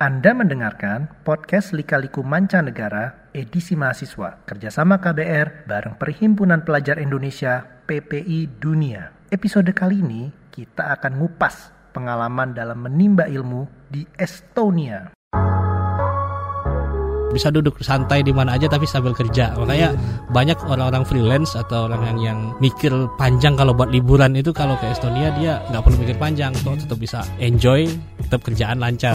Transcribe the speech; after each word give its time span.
Anda 0.00 0.32
mendengarkan 0.32 1.12
podcast 1.28 1.76
Lika-Liku 1.76 2.24
Mancanegara 2.24 3.28
edisi 3.36 3.76
mahasiswa 3.76 4.40
kerjasama 4.48 4.96
KBR 4.96 5.68
bareng 5.68 6.00
Perhimpunan 6.00 6.64
Pelajar 6.64 6.96
Indonesia 6.96 7.60
PPI 7.84 8.48
Dunia. 8.56 9.12
Episode 9.28 9.68
kali 9.76 10.00
ini 10.00 10.32
kita 10.56 10.96
akan 10.96 11.20
ngupas 11.20 11.92
pengalaman 11.92 12.56
dalam 12.56 12.80
menimba 12.80 13.28
ilmu 13.28 13.68
di 13.92 14.08
Estonia. 14.16 15.12
bisa 17.30 17.46
duduk 17.46 17.78
santai 17.78 18.26
di 18.26 18.34
mana 18.34 18.58
aja 18.58 18.66
tapi 18.66 18.90
sambil 18.90 19.14
kerja 19.14 19.54
makanya 19.54 19.94
banyak 20.34 20.58
orang-orang 20.66 21.06
freelance 21.06 21.54
atau 21.54 21.86
orang 21.86 22.02
yang 22.02 22.18
yang 22.18 22.38
mikir 22.58 22.90
panjang 23.14 23.54
kalau 23.54 23.70
buat 23.70 23.86
liburan 23.94 24.34
itu 24.34 24.50
kalau 24.50 24.74
ke 24.82 24.90
Estonia 24.90 25.30
dia 25.38 25.62
nggak 25.70 25.78
perlu 25.78 26.02
mikir 26.02 26.18
panjang 26.18 26.50
tetap 26.58 26.98
bisa 26.98 27.22
enjoy 27.38 27.86
tetap 28.18 28.42
kerjaan 28.42 28.82
lancar 28.82 29.14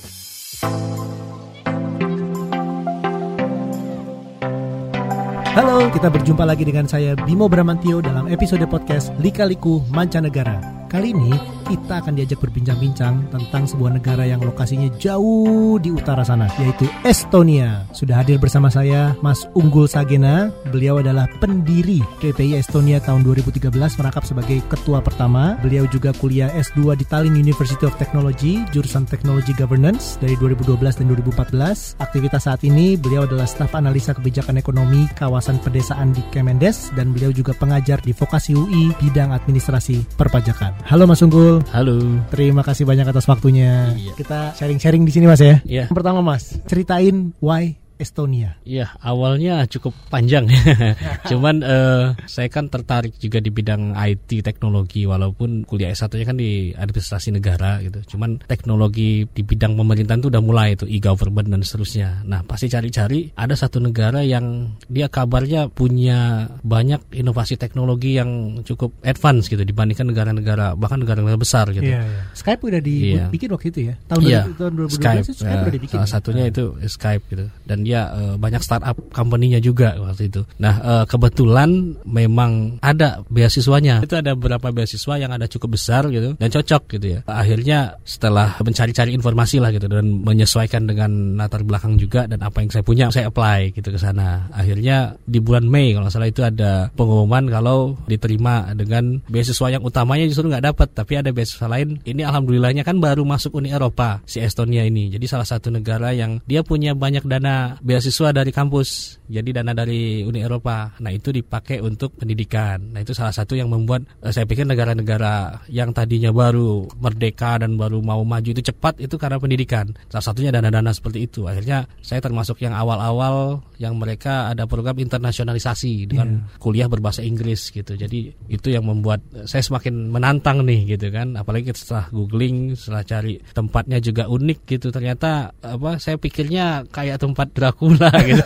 Halo, 5.55 5.91
kita 5.91 6.07
berjumpa 6.07 6.47
lagi 6.47 6.63
dengan 6.63 6.87
saya 6.87 7.15
Bimo 7.19 7.51
Bramantio 7.51 7.99
dalam 7.99 8.31
episode 8.31 8.63
podcast 8.71 9.11
Lika-Liku 9.19 9.83
Mancanegara. 9.91 10.87
Kali 10.87 11.11
ini 11.11 11.54
kita 11.65 11.99
akan 11.99 12.13
diajak 12.13 12.39
berbincang-bincang 12.45 13.25
tentang 13.33 13.63
sebuah 13.65 13.97
negara 13.97 14.23
yang 14.29 14.39
lokasinya 14.39 14.87
jauh 15.01 15.81
di 15.81 15.89
utara 15.89 16.21
sana, 16.21 16.45
yaitu 16.61 16.85
Estonia. 17.01 17.89
Sudah 17.91 18.21
hadir 18.21 18.37
bersama 18.37 18.69
saya 18.69 19.17
Mas 19.25 19.49
Unggul 19.57 19.89
Sagena. 19.89 20.53
Beliau 20.69 21.01
adalah 21.01 21.25
pendiri 21.41 22.05
PPI 22.21 22.61
Estonia 22.61 23.01
tahun 23.01 23.25
2013 23.25 23.73
merangkap 23.73 24.23
sebagai 24.23 24.61
ketua 24.69 25.01
pertama. 25.01 25.57
Beliau 25.65 25.89
juga 25.89 26.13
kuliah 26.13 26.53
S2 26.53 27.01
di 27.01 27.05
Tallinn 27.09 27.35
University 27.35 27.83
of 27.89 27.97
Technology, 27.97 28.61
jurusan 28.69 29.09
Technology 29.09 29.51
Governance 29.57 30.21
dari 30.21 30.37
2012 30.37 31.01
dan 31.01 31.05
2014. 31.09 31.97
Aktivitas 31.97 32.45
saat 32.45 32.61
ini 32.61 32.93
beliau 32.93 33.25
adalah 33.25 33.49
staf 33.49 33.73
analisa 33.73 34.13
kebijakan 34.13 34.61
ekonomi 34.61 35.09
kawasan 35.17 35.57
pedesaan 35.65 36.13
di 36.13 36.21
Kemendes 36.29 36.93
dan 36.93 37.09
beliau 37.09 37.33
juga 37.33 37.57
pengajar 37.57 37.97
di 38.05 38.13
Vokasi 38.13 38.53
UI 38.53 38.93
bidang 39.01 39.33
administrasi 39.33 40.05
perpajakan. 40.13 40.75
Halo 40.85 41.09
Mas 41.09 41.25
Unggul. 41.25 41.54
Halo 41.71 41.97
Terima 42.33 42.65
kasih 42.65 42.83
banyak 42.83 43.07
atas 43.07 43.29
waktunya. 43.29 43.93
Iya. 43.95 44.13
Kita 44.17 44.39
sharing-sharing 44.57 45.03
di 45.05 45.11
sini 45.13 45.25
Mas 45.29 45.39
ya. 45.39 45.61
Iya. 45.63 45.87
Yang 45.87 45.95
pertama 45.95 46.19
Mas, 46.25 46.57
ceritain 46.67 47.31
why 47.39 47.77
Estonia. 47.95 48.59
Iya, 48.61 48.91
awalnya 48.99 49.63
cukup 49.65 49.95
panjang. 50.09 50.51
Cuman 51.29 51.61
eh, 51.61 52.05
saya 52.25 52.47
kan 52.47 52.67
tertarik 52.67 53.15
juga 53.15 53.39
di 53.39 53.47
bidang 53.47 53.95
IT 53.95 54.41
teknologi 54.41 55.03
walaupun 55.03 55.63
kuliah 55.63 55.89
S1-nya 55.89 56.25
kan 56.25 56.37
di 56.37 56.71
administrasi 56.71 57.31
negara 57.31 57.79
gitu. 57.79 58.15
Cuman 58.15 58.41
teknologi 58.41 59.23
di 59.25 59.41
bidang 59.41 59.75
pemerintahan 59.75 60.19
itu 60.19 60.27
udah 60.27 60.43
mulai 60.43 60.73
itu 60.73 60.85
e-government 60.85 61.47
dan 61.47 61.61
seterusnya. 61.61 62.21
Nah, 62.23 62.43
pasti 62.43 62.67
cari-cari 62.67 63.31
ada 63.31 63.55
satu 63.55 63.79
negara 63.79 64.19
yang 64.21 64.75
dia 64.85 65.07
kabarnya 65.07 65.69
punya 65.69 66.51
banyak 66.61 67.15
inovasi 67.15 67.55
teknologi 67.55 68.15
yang 68.15 68.59
cukup 68.63 68.91
advance 69.01 69.47
gitu 69.47 69.61
dibandingkan 69.61 70.07
negara-negara 70.07 70.75
bahkan 70.75 70.99
negara-negara 70.99 71.37
besar 71.37 71.71
gitu. 71.71 71.85
Iya, 71.85 72.01
iya. 72.01 72.21
Skype 72.33 72.61
udah 72.61 72.81
Iya. 72.81 73.25
dibikin 73.31 73.49
waktu 73.49 73.67
itu 73.71 73.79
ya. 73.87 73.95
Tahun, 74.05 74.21
Iya, 74.21 74.41
2000 74.45 74.59
tahun 74.59 74.73
2012 74.75 74.97
Skype, 74.97 75.23
Skype 75.33 75.47
eh, 75.47 75.63
udah 75.63 75.73
dibikin. 75.73 75.97
salah 75.97 76.09
satunya 76.11 76.43
itu 76.45 76.63
Skype 76.85 77.23
gitu 77.29 77.45
dan 77.63 77.79
dia 77.85 78.09
eh, 78.09 78.35
banyak 78.41 78.61
startup 78.65 78.97
company-nya 79.13 79.61
juga 79.61 79.93
waktu 80.01 80.33
itu. 80.33 80.41
Nah 80.57 80.73
eh, 80.81 81.05
kebetulan 81.05 82.01
memang 82.03 82.81
ada 82.81 83.21
beasiswanya 83.29 84.01
itu 84.01 84.17
ada 84.17 84.33
beberapa 84.33 84.73
beasiswa 84.73 85.21
yang 85.21 85.29
ada 85.29 85.45
cukup 85.45 85.77
besar 85.77 86.09
gitu 86.09 86.33
dan 86.35 86.49
cocok 86.49 86.97
gitu 86.97 87.07
ya. 87.15 87.19
Akhirnya 87.29 88.01
setelah 88.01 88.57
mencari-cari 88.59 89.13
informasi 89.13 89.61
lah 89.61 89.69
gitu 89.69 89.85
dan 89.85 90.25
menyesuaikan 90.25 90.89
dengan 90.89 91.37
latar 91.37 91.61
belakang 91.61 92.01
juga 92.01 92.25
dan 92.25 92.41
apa 92.41 92.65
yang 92.65 92.69
saya 92.73 92.83
punya 92.83 93.05
saya 93.13 93.29
apply 93.29 93.75
gitu 93.77 93.93
ke 93.93 93.99
sana. 94.01 94.49
Akhirnya 94.49 95.15
di 95.29 95.37
bulan 95.37 95.69
Mei 95.69 95.93
kalau 95.93 96.09
salah 96.09 96.29
itu 96.29 96.41
ada 96.41 96.89
pengumuman 96.97 97.45
kalau 97.51 97.93
diterima 98.09 98.73
dengan 98.73 99.21
beasiswa 99.29 99.67
yang 99.69 99.83
utamanya 99.85 100.25
justru 100.25 100.49
nggak 100.49 100.65
dapat 100.73 100.87
tapi 100.95 101.13
ada 101.21 101.29
beasiswa 101.29 101.67
lain. 101.69 102.01
Ini 102.01 102.25
alhamdulillahnya 102.25 102.81
kan 102.81 102.97
baru 102.97 103.21
masuk 103.27 103.53
Uni 103.59 103.69
Eropa 103.69 104.23
si 104.25 104.41
Estonia 104.41 104.87
ini. 104.87 105.11
Jadi 105.11 105.25
salah 105.27 105.45
satu 105.45 105.69
negara 105.69 106.15
yang 106.15 106.39
dia 106.47 106.63
punya 106.65 106.95
banyak 106.95 107.27
dana 107.27 107.74
beasiswa 107.81 108.29
dari 108.31 108.51
kampus. 108.51 109.19
Jadi 109.25 109.57
dana 109.57 109.73
dari 109.73 110.21
Uni 110.21 110.43
Eropa. 110.43 110.93
Nah, 111.01 111.09
itu 111.09 111.33
dipakai 111.33 111.81
untuk 111.81 112.13
pendidikan. 112.19 112.93
Nah, 112.93 113.01
itu 113.01 113.17
salah 113.17 113.33
satu 113.33 113.57
yang 113.57 113.71
membuat 113.73 114.05
eh, 114.21 114.29
saya 114.29 114.45
pikir 114.45 114.69
negara-negara 114.69 115.65
yang 115.71 115.91
tadinya 115.91 116.29
baru 116.29 116.85
merdeka 117.01 117.57
dan 117.57 117.75
baru 117.75 117.99
mau 118.05 118.21
maju 118.21 118.49
itu 118.49 118.61
cepat 118.61 119.01
itu 119.01 119.17
karena 119.17 119.41
pendidikan. 119.41 119.89
Salah 120.13 120.25
satunya 120.31 120.53
dana-dana 120.53 120.93
seperti 120.93 121.25
itu. 121.25 121.49
Akhirnya 121.49 121.89
saya 122.05 122.21
termasuk 122.21 122.61
yang 122.61 122.77
awal-awal 122.77 123.65
yang 123.81 123.97
mereka 123.99 124.53
ada 124.53 124.69
program 124.69 124.95
internasionalisasi 125.01 126.07
dengan 126.07 126.47
kuliah 126.61 126.87
berbahasa 126.87 127.25
Inggris 127.25 127.73
gitu. 127.73 127.97
Jadi 127.97 128.31
itu 128.47 128.67
yang 128.71 128.87
membuat 128.87 129.23
saya 129.49 129.63
semakin 129.65 130.13
menantang 130.13 130.63
nih 130.63 130.95
gitu 130.95 131.11
kan. 131.11 131.35
Apalagi 131.35 131.73
setelah 131.75 132.07
googling, 132.13 132.77
setelah 132.77 133.03
cari 133.03 133.41
tempatnya 133.51 133.97
juga 133.99 134.29
unik 134.29 134.59
gitu. 134.69 134.87
Ternyata 134.93 135.51
apa 135.59 135.97
saya 135.99 136.15
pikirnya 136.15 136.87
kayak 136.89 137.19
tempat 137.19 137.51
Dracula 137.65 138.13
gitu. 138.29 138.45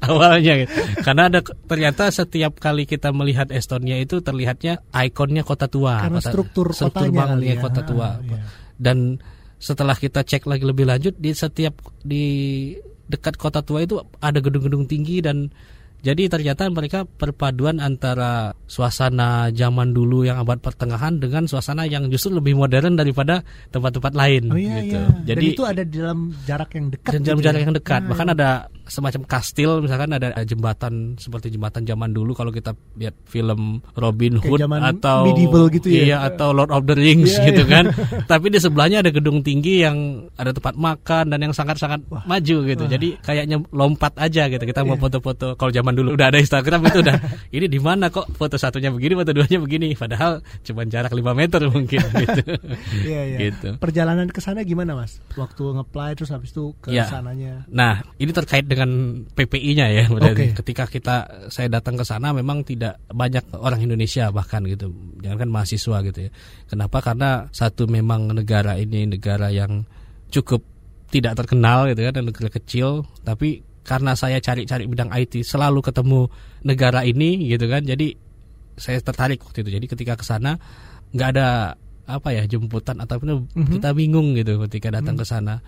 Awalnya 0.00 0.52
gitu. 0.64 0.72
Karena 1.04 1.22
ada 1.28 1.40
ternyata 1.44 2.08
setiap 2.08 2.56
kali 2.56 2.88
kita 2.88 3.12
melihat 3.12 3.52
Estonia 3.52 4.00
itu 4.00 4.24
terlihatnya 4.24 4.80
ikonnya 4.88 5.44
kota 5.44 5.68
tua. 5.68 6.00
Karena 6.00 6.24
kota, 6.24 6.30
struktur 6.32 6.72
kotanya 6.72 6.88
kali 6.96 7.10
bangunnya 7.12 7.54
ya. 7.56 7.60
kota 7.60 7.80
tua. 7.84 8.08
Ah, 8.08 8.14
iya. 8.24 8.40
Dan 8.80 9.20
setelah 9.60 9.92
kita 9.92 10.24
cek 10.24 10.48
lagi 10.48 10.64
lebih 10.64 10.88
lanjut 10.88 11.14
di 11.20 11.36
setiap 11.36 11.76
di 12.00 12.24
dekat 13.10 13.36
kota 13.36 13.60
tua 13.60 13.84
itu 13.84 14.00
ada 14.24 14.40
gedung-gedung 14.40 14.88
tinggi 14.88 15.20
dan 15.20 15.52
jadi 16.00 16.22
ternyata 16.26 16.66
mereka 16.66 17.04
perpaduan 17.04 17.76
antara 17.78 18.52
suasana 18.64 19.48
zaman 19.50 19.90
dulu 19.90 20.22
yang 20.22 20.36
abad 20.36 20.58
pertengahan 20.58 21.16
dengan 21.16 21.44
suasana 21.44 21.84
yang 21.84 22.08
justru 22.08 22.32
lebih 22.32 22.54
modern 22.54 22.94
daripada 22.94 23.42
tempat-tempat 23.68 24.12
lain 24.12 24.42
Oh 24.48 24.56
iya 24.56 24.80
gitu. 24.80 24.96
iya. 24.96 25.02
Jadi 25.26 25.44
Dan 25.46 25.54
itu 25.54 25.64
ada 25.64 25.82
di 25.82 25.94
dalam 25.94 26.18
jarak 26.42 26.70
yang 26.72 26.86
dekat. 26.88 27.10
dan 27.12 27.20
gitu 27.22 27.40
jarak 27.40 27.60
ya? 27.60 27.64
yang 27.64 27.74
dekat. 27.74 28.00
Ah, 28.00 28.08
Bahkan 28.08 28.28
ada 28.32 28.48
semacam 28.90 29.22
kastil, 29.22 29.80
misalkan 29.80 30.10
ada 30.10 30.34
jembatan 30.42 31.14
seperti 31.14 31.48
jembatan 31.48 31.86
zaman 31.86 32.10
dulu 32.10 32.34
kalau 32.34 32.50
kita 32.50 32.74
lihat 32.98 33.14
film 33.24 33.78
Robin 33.94 34.36
Hood 34.36 34.58
zaman 34.58 34.82
atau 34.82 35.30
medieval 35.30 35.70
gitu 35.70 35.86
ya? 35.86 36.02
Iya, 36.02 36.16
atau 36.26 36.50
Lord 36.50 36.74
of 36.74 36.82
the 36.84 36.98
Rings 36.98 37.38
Iya, 37.38 37.44
gitu 37.48 37.62
iya. 37.64 37.70
kan. 37.70 37.84
Tapi 38.30 38.50
di 38.50 38.58
sebelahnya 38.58 38.98
ada 39.00 39.14
gedung 39.14 39.40
tinggi 39.40 39.86
yang 39.86 40.26
ada 40.34 40.50
tempat 40.50 40.74
makan 40.74 41.30
dan 41.30 41.38
yang 41.38 41.54
sangat-sangat 41.54 42.02
maju 42.10 42.56
gitu. 42.66 42.84
Jadi 42.84 43.22
kayaknya 43.22 43.62
lompat 43.70 44.18
aja 44.18 44.50
gitu. 44.50 44.60
Kita 44.60 44.82
mau 44.82 44.98
Iya. 44.98 45.02
foto-foto 45.06 45.46
kalau 45.54 45.70
zaman 45.70 45.94
dulu 45.94 46.18
udah 46.18 46.26
ada 46.28 46.42
Instagram 46.42 46.90
itu 46.90 46.98
udah 47.00 47.16
ini 47.56 47.70
di 47.70 47.78
mana 47.78 48.10
kok 48.10 48.26
foto 48.34 48.58
satunya 48.58 48.90
begini, 48.90 49.14
foto 49.14 49.30
duanya 49.30 49.62
begini. 49.62 49.94
Padahal 49.94 50.42
cuma 50.60 50.82
jarak 50.82 51.14
5 51.14 51.22
meter 51.30 51.60
mungkin 51.70 52.02
gitu. 52.26 52.42
Iya 53.06 53.20
iya. 53.22 53.38
Gitu. 53.46 53.68
Perjalanan 53.78 54.26
ke 54.26 54.42
sana 54.42 54.66
gimana 54.66 54.98
Mas? 54.98 55.22
Waktu 55.38 55.62
nge-apply 55.78 56.10
terus 56.18 56.34
habis 56.34 56.50
itu 56.50 56.74
ke 56.82 56.90
Iya. 56.90 57.06
sananya. 57.06 57.68
Nah, 57.70 58.02
ini 58.16 58.32
terkait 58.32 58.64
dengan 58.64 58.79
PPI-nya 59.34 59.86
ya. 59.90 60.04
Oke. 60.08 60.54
Ketika 60.54 60.84
kita 60.86 61.16
saya 61.48 61.68
datang 61.68 61.98
ke 61.98 62.04
sana 62.04 62.30
memang 62.30 62.62
tidak 62.62 62.96
banyak 63.08 63.42
orang 63.56 63.80
Indonesia 63.82 64.30
bahkan 64.30 64.64
gitu. 64.64 64.88
Jangankan 65.20 65.50
mahasiswa 65.50 65.96
gitu 66.06 66.18
ya. 66.26 66.30
Kenapa? 66.66 67.00
Karena 67.00 67.50
satu 67.50 67.84
memang 67.84 68.30
negara 68.30 68.76
ini 68.76 69.04
negara 69.04 69.50
yang 69.50 69.84
cukup 70.30 70.62
tidak 71.10 71.34
terkenal 71.34 71.90
gitu 71.90 72.06
kan, 72.06 72.14
dan 72.14 72.24
negara 72.30 72.48
kecil, 72.48 73.02
tapi 73.26 73.66
karena 73.82 74.14
saya 74.14 74.38
cari-cari 74.38 74.86
bidang 74.86 75.10
IT 75.10 75.42
selalu 75.42 75.82
ketemu 75.82 76.30
negara 76.62 77.02
ini 77.02 77.50
gitu 77.50 77.66
kan. 77.66 77.82
Jadi 77.82 78.14
saya 78.78 79.02
tertarik 79.02 79.42
waktu 79.42 79.66
itu. 79.66 79.70
Jadi 79.74 79.86
ketika 79.90 80.14
ke 80.14 80.22
sana 80.22 80.54
nggak 81.10 81.28
ada 81.34 81.74
apa 82.06 82.28
ya 82.30 82.46
jemputan 82.46 82.98
ataupun 82.98 83.50
Mhm. 83.54 83.78
kita 83.78 83.90
bingung 83.94 84.34
gitu 84.34 84.58
ketika 84.66 84.90
datang 84.94 85.14
ke 85.14 85.22
sana 85.22 85.58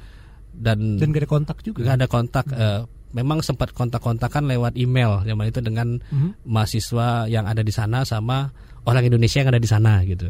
dan 0.53 0.99
Dan 0.99 1.11
gak 1.11 1.25
ada 1.25 1.31
kontak 1.31 1.59
juga. 1.63 1.83
nggak 1.87 1.97
ada 1.99 2.07
kontak 2.07 2.47
eh, 2.51 2.81
memang 3.13 3.41
sempat 3.41 3.71
kontak-kontakan 3.71 4.45
lewat 4.47 4.75
email 4.75 5.21
zaman 5.23 5.47
itu 5.47 5.61
dengan 5.61 6.01
Mhm. 6.03 6.45
mahasiswa 6.45 7.25
yang 7.27 7.45
ada 7.45 7.61
di 7.61 7.71
sana 7.71 8.03
sama 8.03 8.49
orang 8.83 9.05
Indonesia 9.05 9.39
yang 9.39 9.51
ada 9.51 9.61
di 9.61 9.69
sana 9.69 10.01
gitu 10.03 10.29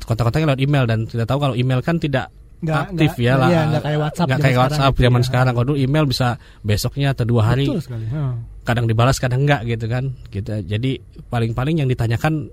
kontak-kontaknya 0.00 0.46
lewat 0.48 0.62
email 0.62 0.84
dan 0.86 1.04
kita 1.04 1.24
tahu 1.24 1.38
kalau 1.40 1.54
email 1.54 1.80
kan 1.80 1.98
tidak 1.98 2.30
Nggak- 2.62 2.94
aktif 2.94 3.12
ya 3.18 3.34
lah 3.34 3.48
iya, 3.50 3.60
nggak 3.66 3.82
kayak 3.82 3.98
WhatsApp 3.98 4.26
nggak 4.28 4.38
kayak 4.38 4.54
sekarang 4.54 4.62
WhatsApp 4.70 4.92
gitu 4.92 5.02
zaman 5.02 5.18
ya. 5.20 5.26
sekarang 5.26 5.52
kalau 5.52 5.66
dulu 5.66 5.78
email 5.80 6.04
bisa 6.06 6.28
besoknya 6.62 7.08
atau 7.10 7.24
dua 7.26 7.42
hari 7.44 7.66
Betul 7.66 7.82
sekali. 7.82 8.06
Kadang 8.62 8.86
dibalas 8.86 9.18
kadang 9.18 9.42
enggak 9.42 9.66
gitu 9.66 9.90
kan 9.90 10.04
gitu 10.30 10.54
jadi 10.62 10.90
paling-paling 11.26 11.82
yang 11.82 11.90
ditanyakan 11.90 12.46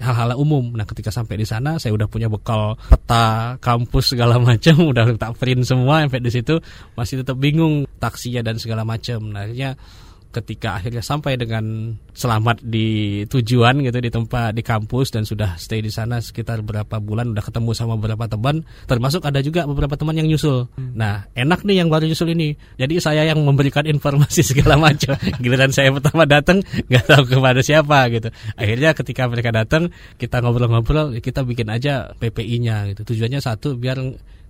hal-hal 0.00 0.34
umum. 0.34 0.72
Nah, 0.74 0.88
ketika 0.88 1.12
sampai 1.12 1.38
di 1.38 1.46
sana 1.46 1.76
saya 1.76 1.92
udah 1.92 2.08
punya 2.08 2.26
bekal 2.26 2.74
peta 2.88 3.60
kampus 3.60 4.16
segala 4.16 4.40
macam, 4.42 4.90
udah 4.90 5.14
tak 5.20 5.36
print 5.36 5.68
semua 5.68 6.02
sampai 6.02 6.20
di 6.24 6.32
situ 6.32 6.58
masih 6.96 7.22
tetap 7.22 7.36
bingung 7.36 7.84
taksinya 8.00 8.40
dan 8.40 8.56
segala 8.56 8.82
macam. 8.82 9.30
Nah, 9.30 9.44
akhirnya 9.46 9.76
ketika 10.30 10.78
akhirnya 10.78 11.02
sampai 11.02 11.34
dengan 11.34 11.94
selamat 12.14 12.62
di 12.62 13.22
tujuan 13.26 13.82
gitu 13.82 13.98
di 13.98 14.10
tempat 14.10 14.54
di 14.54 14.62
kampus 14.62 15.10
dan 15.10 15.26
sudah 15.26 15.58
stay 15.58 15.82
di 15.82 15.90
sana 15.90 16.22
sekitar 16.22 16.62
berapa 16.62 17.02
bulan 17.02 17.34
udah 17.34 17.42
ketemu 17.42 17.70
sama 17.74 17.98
beberapa 17.98 18.30
teman 18.30 18.62
termasuk 18.86 19.26
ada 19.26 19.42
juga 19.42 19.66
beberapa 19.66 19.98
teman 19.98 20.14
yang 20.14 20.30
nyusul. 20.30 20.70
Hmm. 20.78 20.94
nah 20.94 21.26
enak 21.34 21.66
nih 21.66 21.82
yang 21.82 21.88
baru 21.90 22.06
nyusul 22.06 22.30
ini. 22.30 22.54
Jadi 22.78 23.02
saya 23.02 23.26
yang 23.26 23.42
memberikan 23.42 23.82
informasi 23.84 24.46
segala 24.54 24.78
macam. 24.78 25.18
Giliran 25.42 25.74
saya 25.74 25.90
pertama 25.90 26.24
datang 26.24 26.62
nggak 26.62 27.04
tahu 27.10 27.22
kepada 27.26 27.60
siapa 27.60 28.06
gitu. 28.14 28.30
Akhirnya 28.54 28.94
ketika 28.94 29.26
mereka 29.26 29.50
datang 29.50 29.90
kita 30.14 30.38
ngobrol-ngobrol 30.38 31.18
kita 31.18 31.42
bikin 31.42 31.66
aja 31.68 32.14
PPI-nya 32.16 32.94
gitu. 32.94 33.02
Tujuannya 33.14 33.42
satu 33.42 33.74
biar 33.74 33.98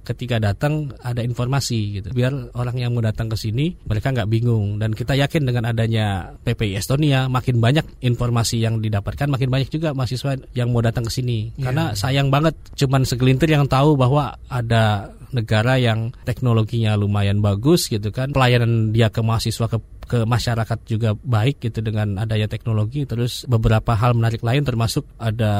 ketika 0.04 0.40
datang 0.40 0.92
ada 1.00 1.20
informasi 1.20 2.00
gitu. 2.00 2.08
Biar 2.12 2.32
orang 2.56 2.76
yang 2.76 2.96
mau 2.96 3.04
datang 3.04 3.28
ke 3.28 3.36
sini 3.36 3.76
mereka 3.84 4.12
nggak 4.12 4.30
bingung. 4.30 4.80
Dan 4.80 4.96
kita 4.96 5.14
yakin 5.16 5.46
dengan 5.46 5.68
adanya 5.68 6.36
PPI 6.42 6.80
Estonia 6.80 7.28
makin 7.28 7.60
banyak 7.60 8.04
informasi 8.04 8.60
yang 8.60 8.80
didapatkan 8.80 9.28
makin 9.28 9.48
banyak 9.52 9.68
juga 9.68 9.92
mahasiswa 9.92 10.36
yang 10.56 10.72
mau 10.72 10.80
datang 10.80 11.06
ke 11.06 11.12
sini. 11.12 11.52
Yeah. 11.56 11.70
karena 11.70 11.84
sayang 11.94 12.28
banget 12.28 12.58
cuman 12.74 13.06
segelintir 13.06 13.52
yang 13.52 13.70
tahu 13.70 13.94
bahwa 13.94 14.36
ada 14.50 15.14
negara 15.30 15.78
yang 15.78 16.10
teknologinya 16.26 16.98
lumayan 16.98 17.38
bagus 17.38 17.86
gitu 17.86 18.10
kan. 18.10 18.34
Pelayanan 18.34 18.90
dia 18.90 19.08
ke 19.14 19.22
mahasiswa 19.22 19.70
ke 19.70 19.78
ke 20.10 20.26
masyarakat 20.26 20.78
juga 20.90 21.14
baik 21.14 21.62
gitu 21.62 21.86
dengan 21.86 22.18
adanya 22.18 22.50
teknologi. 22.50 23.06
Terus 23.06 23.46
beberapa 23.46 23.94
hal 23.94 24.18
menarik 24.18 24.42
lain 24.42 24.66
termasuk 24.66 25.06
ada 25.22 25.54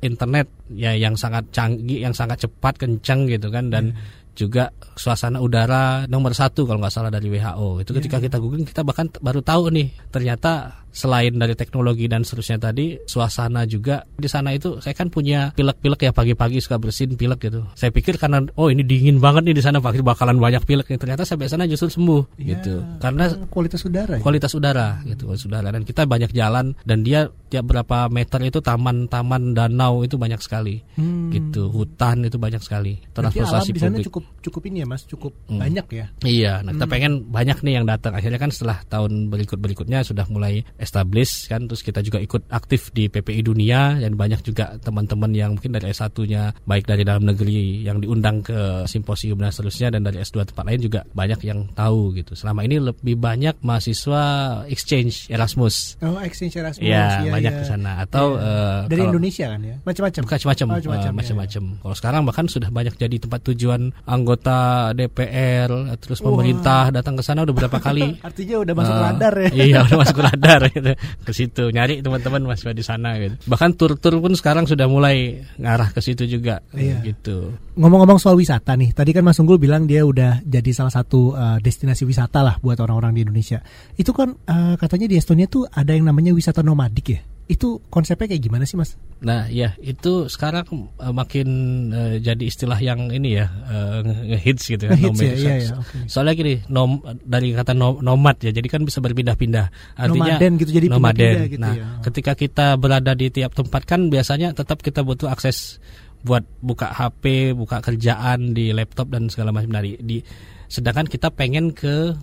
internet 0.00 0.48
ya 0.72 0.96
yang 0.96 1.12
sangat 1.20 1.52
canggih 1.52 2.00
yang 2.00 2.16
sangat 2.16 2.48
cepat 2.48 2.80
kencang 2.80 3.28
gitu 3.28 3.52
kan. 3.52 3.68
Dan 3.68 3.92
hmm 3.92 4.20
juga 4.32 4.72
suasana 4.96 5.44
udara 5.44 6.08
nomor 6.08 6.32
satu 6.32 6.64
kalau 6.64 6.80
nggak 6.80 6.94
salah 6.94 7.12
dari 7.12 7.28
WHO 7.28 7.84
itu 7.84 7.90
ketika 7.92 8.16
yeah. 8.16 8.24
kita 8.28 8.36
googling 8.40 8.64
kita 8.64 8.80
bahkan 8.80 9.12
baru 9.20 9.44
tahu 9.44 9.68
nih 9.68 9.92
ternyata 10.08 10.81
selain 10.92 11.32
dari 11.34 11.56
teknologi 11.56 12.04
dan 12.06 12.22
seterusnya 12.22 12.60
tadi 12.60 13.00
suasana 13.08 13.64
juga 13.64 14.04
di 14.12 14.28
sana 14.28 14.52
itu 14.52 14.78
saya 14.78 14.92
kan 14.92 15.08
punya 15.08 15.50
pilek-pilek 15.56 16.04
ya 16.04 16.12
pagi-pagi 16.12 16.60
suka 16.60 16.76
bersin 16.76 17.16
pilek 17.16 17.48
gitu. 17.48 17.64
Saya 17.72 17.88
pikir 17.88 18.20
karena 18.20 18.44
oh 18.60 18.68
ini 18.68 18.84
dingin 18.84 19.16
banget 19.18 19.48
nih 19.48 19.56
di 19.56 19.64
sana 19.64 19.80
pasti 19.80 20.04
bakalan 20.04 20.36
banyak 20.36 20.62
pilek 20.68 20.92
nih. 20.92 21.00
Ternyata 21.00 21.24
sampai 21.24 21.48
sana 21.48 21.64
justru 21.64 21.88
sembuh 21.88 22.36
ya, 22.36 22.60
gitu. 22.60 22.84
karena 23.00 23.32
kualitas 23.48 23.82
udara 23.88 24.20
ya? 24.20 24.22
kualitas 24.22 24.52
udara 24.52 25.00
gitu 25.08 25.32
kualitas 25.32 25.48
udara. 25.48 25.68
Dan 25.72 25.82
kita 25.88 26.04
banyak 26.04 26.30
jalan 26.36 26.76
dan 26.84 26.98
dia 27.00 27.32
tiap 27.48 27.64
berapa 27.72 28.12
meter 28.12 28.40
itu 28.44 28.60
taman-taman 28.60 29.56
danau 29.56 30.04
itu 30.04 30.20
banyak 30.20 30.38
sekali 30.44 30.84
hmm. 31.00 31.32
gitu. 31.32 31.72
Hutan 31.72 32.28
itu 32.28 32.36
banyak 32.36 32.60
sekali. 32.60 33.00
Transportasi 33.16 33.72
publik. 33.72 34.04
cukup 34.12 34.24
cukup 34.44 34.62
ini 34.68 34.84
ya 34.84 34.86
mas? 34.86 35.08
Cukup 35.08 35.32
hmm. 35.48 35.56
banyak 35.56 35.86
ya? 35.88 36.06
Iya 36.20 36.52
nah 36.60 36.76
kita 36.76 36.84
hmm. 36.84 36.92
pengen 36.92 37.12
banyak 37.32 37.58
nih 37.64 37.80
yang 37.80 37.86
datang. 37.88 38.12
Akhirnya 38.12 38.36
kan 38.36 38.52
setelah 38.52 38.84
tahun 38.92 39.32
berikut 39.32 39.56
berikutnya 39.56 40.04
sudah 40.04 40.28
mulai 40.28 40.60
establish 40.82 41.46
kan 41.46 41.70
terus 41.70 41.86
kita 41.86 42.02
juga 42.02 42.18
ikut 42.18 42.50
aktif 42.50 42.90
di 42.90 43.06
PPI 43.06 43.46
dunia 43.46 44.02
dan 44.02 44.18
banyak 44.18 44.42
juga 44.42 44.74
teman-teman 44.82 45.30
yang 45.30 45.54
mungkin 45.54 45.78
dari 45.78 45.94
S1-nya 45.94 46.66
baik 46.66 46.90
dari 46.90 47.06
dalam 47.06 47.22
negeri 47.22 47.86
yang 47.86 48.02
diundang 48.02 48.42
ke 48.42 48.84
simposium 48.90 49.38
dan 49.38 49.54
seterusnya 49.54 49.94
dan 49.94 50.02
dari 50.02 50.18
S2 50.18 50.50
tempat 50.50 50.64
lain 50.66 50.80
juga 50.82 51.00
banyak 51.14 51.40
yang 51.46 51.70
tahu 51.78 52.18
gitu. 52.18 52.34
Selama 52.34 52.66
ini 52.66 52.82
lebih 52.82 53.14
banyak 53.14 53.62
mahasiswa 53.62 54.22
exchange 54.66 55.30
Erasmus. 55.30 55.96
Oh, 56.02 56.18
exchange 56.18 56.58
Erasmus. 56.58 56.82
Ya, 56.82 57.22
ya 57.22 57.30
banyak 57.30 57.52
ya. 57.54 57.60
ke 57.62 57.64
sana 57.64 58.02
atau 58.02 58.34
ya. 58.34 58.42
uh, 58.42 58.80
dari 58.90 59.06
kalau, 59.06 59.12
Indonesia 59.14 59.46
kan 59.46 59.60
ya. 59.62 59.76
Macam-macam. 59.86 60.22
Macam-macam. 60.26 60.66
Oh, 60.66 60.74
macam-macam. 60.74 61.12
Uh, 61.12 61.18
macam-macam. 61.22 61.62
Ya. 61.62 61.78
Kalau 61.86 61.96
sekarang 61.96 62.22
bahkan 62.26 62.44
sudah 62.50 62.70
banyak 62.74 62.94
jadi 62.98 63.16
tempat 63.22 63.40
tujuan 63.52 63.80
anggota 64.08 64.90
DPR 64.98 65.70
terus 66.02 66.18
pemerintah 66.18 66.90
datang 66.90 67.14
ke 67.14 67.22
sana 67.22 67.46
udah 67.46 67.54
berapa 67.54 67.78
kali. 67.78 68.18
Artinya 68.28 68.56
udah 68.66 68.74
masuk 68.74 68.96
uh, 68.96 69.02
radar 69.06 69.34
ya. 69.38 69.50
Iya, 69.52 69.78
udah 69.86 69.98
masuk 70.00 70.18
radar 70.18 70.60
gitu. 70.72 70.92
Ke 71.22 71.32
situ. 71.32 71.64
Nyari 71.70 72.00
teman-teman 72.00 72.48
masih 72.48 72.72
di 72.72 72.84
sana 72.84 73.16
gitu. 73.20 73.36
Bahkan 73.48 73.76
tur-tur 73.76 74.18
pun 74.18 74.32
sekarang 74.36 74.64
sudah 74.68 74.88
mulai 74.88 75.44
ngarah 75.60 75.92
ke 75.92 76.00
situ 76.00 76.28
juga 76.28 76.60
iya. 76.76 77.00
gitu. 77.04 77.52
Ngomong-ngomong 77.76 78.20
soal 78.20 78.36
wisata 78.36 78.76
nih 78.76 78.92
tadi 78.92 79.16
kan 79.16 79.24
Mas 79.24 79.40
Unggul 79.40 79.56
bilang 79.56 79.88
dia 79.88 80.04
udah 80.04 80.44
jadi 80.44 80.70
salah 80.76 80.92
satu 80.92 81.32
uh, 81.32 81.58
destinasi 81.60 82.04
wisata 82.04 82.44
lah 82.44 82.56
buat 82.60 82.76
orang-orang 82.80 83.16
di 83.16 83.20
Indonesia. 83.24 83.64
Itu 83.96 84.12
kan 84.12 84.36
uh, 84.36 84.74
katanya 84.76 85.08
di 85.08 85.16
Estonia 85.16 85.48
tuh 85.48 85.64
ada 85.68 85.96
yang 85.96 86.04
namanya 86.04 86.36
wisata 86.36 86.60
nomadik 86.60 87.06
ya 87.08 87.20
itu 87.50 87.82
konsepnya 87.90 88.30
kayak 88.30 88.42
gimana 88.42 88.62
sih 88.62 88.78
mas? 88.78 88.94
Nah 89.22 89.50
ya 89.50 89.74
itu 89.82 90.30
sekarang 90.30 90.90
uh, 90.98 91.14
makin 91.14 91.48
uh, 91.90 92.16
jadi 92.22 92.42
istilah 92.42 92.78
yang 92.78 93.10
ini 93.10 93.38
ya 93.38 93.50
uh, 93.50 94.02
ngehits 94.02 94.70
gitu 94.70 94.86
ya. 94.86 94.94
Ngehits 94.94 95.20
ya, 95.20 95.34
iya, 95.34 95.54
iya, 95.58 95.74
okay. 95.74 96.06
Soalnya 96.06 96.34
gini 96.38 96.54
nom, 96.70 97.02
dari 97.22 97.50
kata 97.54 97.74
nom, 97.74 97.98
nomad 97.98 98.38
ya, 98.42 98.54
jadi 98.54 98.66
kan 98.70 98.86
bisa 98.86 99.02
berpindah-pindah. 99.02 99.98
Artinya 99.98 100.38
nomaden 100.38 100.52
gitu 100.62 100.70
jadi 100.70 100.86
nomaden. 100.90 101.34
Gitu 101.50 101.62
nah 101.62 101.74
ya. 101.74 101.86
ketika 102.06 102.32
kita 102.38 102.78
berada 102.78 103.12
di 103.14 103.30
tiap 103.30 103.54
tempat 103.58 103.82
kan 103.86 104.06
biasanya 104.06 104.54
tetap 104.54 104.78
kita 104.82 105.02
butuh 105.02 105.30
akses 105.30 105.82
buat 106.22 106.46
buka 106.62 106.94
HP, 106.94 107.54
buka 107.58 107.82
kerjaan 107.82 108.54
di 108.54 108.70
laptop 108.70 109.10
dan 109.10 109.26
segala 109.26 109.50
macam 109.50 109.74
dari 109.74 109.98
di 109.98 110.22
sedangkan 110.70 111.10
kita 111.10 111.34
pengen 111.34 111.74
ke 111.74 112.14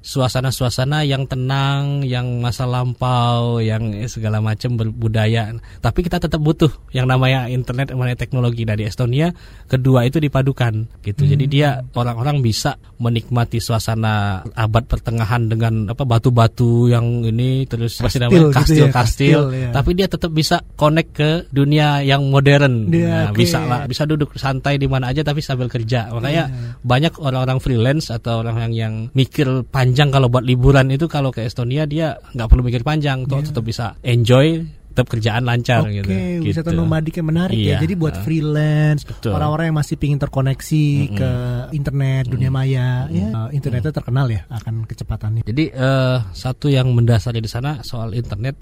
suasana-suasana 0.00 1.04
yang 1.04 1.24
tenang, 1.24 2.04
yang 2.04 2.40
masa 2.40 2.68
lampau, 2.68 3.60
yang 3.60 3.92
segala 4.08 4.40
macam 4.40 4.76
berbudaya. 4.76 5.52
Tapi 5.80 6.04
kita 6.04 6.20
tetap 6.20 6.40
butuh 6.40 6.68
yang 6.92 7.08
namanya 7.08 7.48
internet, 7.48 7.92
namanya 7.92 8.16
teknologi 8.16 8.64
dari 8.64 8.88
Estonia. 8.88 9.32
Kedua 9.70 10.04
itu 10.04 10.20
dipadukan, 10.20 10.88
gitu. 11.04 11.22
Hmm. 11.24 11.30
Jadi 11.36 11.44
dia 11.46 11.80
orang-orang 11.94 12.42
bisa 12.44 12.76
menikmati 13.00 13.62
suasana 13.62 14.44
abad 14.52 14.84
pertengahan 14.84 15.46
dengan 15.48 15.88
apa 15.88 16.04
batu-batu 16.04 16.90
yang 16.90 17.24
ini 17.24 17.64
terus 17.64 18.00
kastil, 18.00 18.26
namanya 18.26 18.50
kastil, 18.52 18.74
gitu 18.74 18.84
ya, 18.84 18.92
kastil. 18.92 19.40
Ya. 19.54 19.70
Tapi 19.72 19.90
dia 19.94 20.06
tetap 20.10 20.32
bisa 20.34 20.60
connect 20.76 21.10
ke 21.14 21.30
dunia 21.54 22.02
yang 22.02 22.26
modern. 22.28 22.90
Dia, 22.90 23.08
nah, 23.08 23.24
okay. 23.32 23.46
Bisa 23.46 23.58
lah, 23.64 23.84
bisa 23.86 24.04
duduk 24.04 24.36
santai 24.36 24.76
di 24.76 24.88
mana 24.90 25.12
aja 25.12 25.24
tapi 25.24 25.44
sambil 25.44 25.68
kerja. 25.68 26.10
Makanya 26.12 26.44
yeah. 26.48 26.74
banyak 26.82 27.14
orang-orang 27.20 27.60
freelance 27.62 28.08
atau 28.10 28.42
orang 28.42 28.72
yang 28.72 28.72
yang 28.80 28.94
mikir 29.14 29.46
panjang 29.68 29.89
panjang 29.90 30.14
kalau 30.14 30.30
buat 30.30 30.46
liburan 30.46 30.86
itu 30.94 31.10
kalau 31.10 31.34
ke 31.34 31.42
Estonia 31.42 31.82
dia 31.90 32.22
nggak 32.30 32.46
perlu 32.46 32.62
mikir 32.62 32.86
panjang 32.86 33.26
yeah. 33.26 33.42
tetap 33.42 33.66
bisa 33.66 33.98
enjoy 34.06 34.62
tetap 34.90 35.06
kerjaan 35.06 35.46
lancar 35.46 35.86
okay, 35.86 36.02
gitu. 36.02 36.10
Oke, 36.10 36.50
wisata 36.50 36.70
gitu. 36.74 36.78
nomadik 36.82 37.14
yang 37.18 37.28
menarik 37.30 37.54
ya. 37.54 37.62
iya. 37.62 37.74
ya. 37.78 37.82
Jadi 37.86 37.94
buat 37.94 38.14
uh, 38.18 38.22
freelance, 38.26 39.06
orang-orang 39.22 39.70
yang 39.70 39.78
masih 39.78 39.94
ingin 40.02 40.18
terkoneksi 40.18 40.86
mm 40.90 41.06
-hmm. 41.06 41.14
ke 41.16 41.30
internet, 41.78 42.04
mm 42.04 42.26
-hmm. 42.26 42.34
dunia 42.34 42.50
maya, 42.50 42.88
mm 43.06 43.10
-hmm. 43.10 43.18
ya 43.18 43.26
internetnya 43.54 43.92
terkenal 43.94 44.26
ya 44.26 44.42
akan 44.50 44.74
kecepatannya. 44.90 45.42
Jadi 45.46 45.64
uh, 45.78 46.18
satu 46.34 46.66
yang 46.66 46.90
mendasari 46.90 47.38
di 47.38 47.46
sana 47.46 47.86
soal 47.86 48.18
internet 48.18 48.58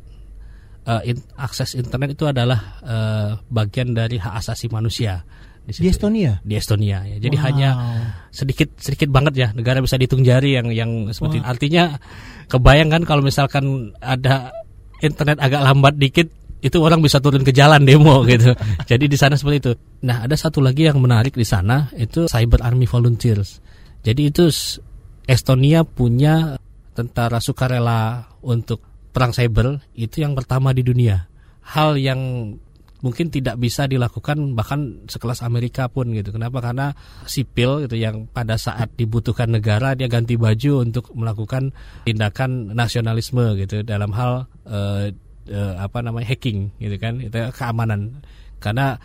uh, 0.85 1.01
in, 1.05 1.17
akses 1.41 1.73
internet 1.77 2.13
itu 2.13 2.29
adalah 2.29 2.81
uh, 2.85 3.31
bagian 3.49 3.97
dari 3.97 4.21
hak 4.21 4.37
asasi 4.41 4.69
manusia 4.69 5.25
di, 5.69 5.73
situ, 5.77 5.85
di 5.85 5.89
Estonia. 5.93 6.33
Di 6.41 6.55
Estonia 6.57 6.99
ya. 7.05 7.17
Jadi 7.21 7.37
wow. 7.37 7.45
hanya 7.45 7.69
sedikit 8.33 8.73
sedikit 8.81 9.13
banget 9.13 9.35
ya 9.37 9.49
negara 9.53 9.85
bisa 9.85 10.01
dihitung 10.01 10.25
jari 10.25 10.57
yang 10.57 10.73
yang 10.73 11.13
seperti 11.13 11.45
wow. 11.45 11.53
artinya 11.53 11.85
kebayangkan 12.49 13.05
kalau 13.05 13.21
misalkan 13.21 13.93
ada 14.01 14.57
internet 15.05 15.37
agak 15.37 15.61
lambat 15.61 15.95
dikit 16.01 16.29
itu 16.59 16.75
orang 16.83 17.05
bisa 17.05 17.21
turun 17.21 17.45
ke 17.45 17.53
jalan 17.53 17.85
demo 17.85 18.25
gitu. 18.33 18.57
Jadi 18.89 19.05
di 19.13 19.17
sana 19.21 19.37
seperti 19.37 19.57
itu. 19.61 19.73
Nah, 20.09 20.25
ada 20.25 20.35
satu 20.35 20.65
lagi 20.65 20.89
yang 20.89 20.99
menarik 21.05 21.37
di 21.37 21.45
sana 21.45 21.93
itu 21.95 22.27
Cyber 22.27 22.65
Army 22.65 22.89
Volunteers. 22.89 23.61
Jadi 24.03 24.33
itu 24.33 24.49
Estonia 25.29 25.85
punya 25.85 26.57
tentara 26.97 27.39
sukarela 27.39 28.25
untuk 28.41 28.81
perang 29.13 29.31
cyber 29.31 29.85
itu 29.93 30.25
yang 30.25 30.33
pertama 30.33 30.73
di 30.73 30.81
dunia. 30.81 31.29
Hal 31.61 32.01
yang 32.01 32.55
mungkin 33.01 33.31
tidak 33.31 33.57
bisa 33.63 33.87
dilakukan 33.87 34.59
bahkan 34.59 35.07
sekelas 35.07 35.47
Amerika 35.47 35.87
pun 35.87 36.11
gitu. 36.11 36.35
Kenapa? 36.35 36.59
Karena 36.59 36.91
sipil 37.25 37.87
gitu 37.87 37.95
yang 37.95 38.27
pada 38.31 38.59
saat 38.59 38.95
dibutuhkan 38.99 39.51
negara 39.55 39.95
dia 39.95 40.11
ganti 40.11 40.35
baju 40.35 40.83
untuk 40.83 41.15
melakukan 41.15 41.71
tindakan 42.05 42.75
nasionalisme 42.75 43.55
gitu 43.59 43.87
dalam 43.87 44.11
hal 44.15 44.51
uh, 44.67 45.07
uh, 45.51 45.75
apa 45.79 45.99
namanya 46.03 46.35
hacking 46.35 46.75
gitu 46.83 46.97
kan 46.99 47.23
itu 47.23 47.39
keamanan 47.55 48.21
karena 48.59 48.99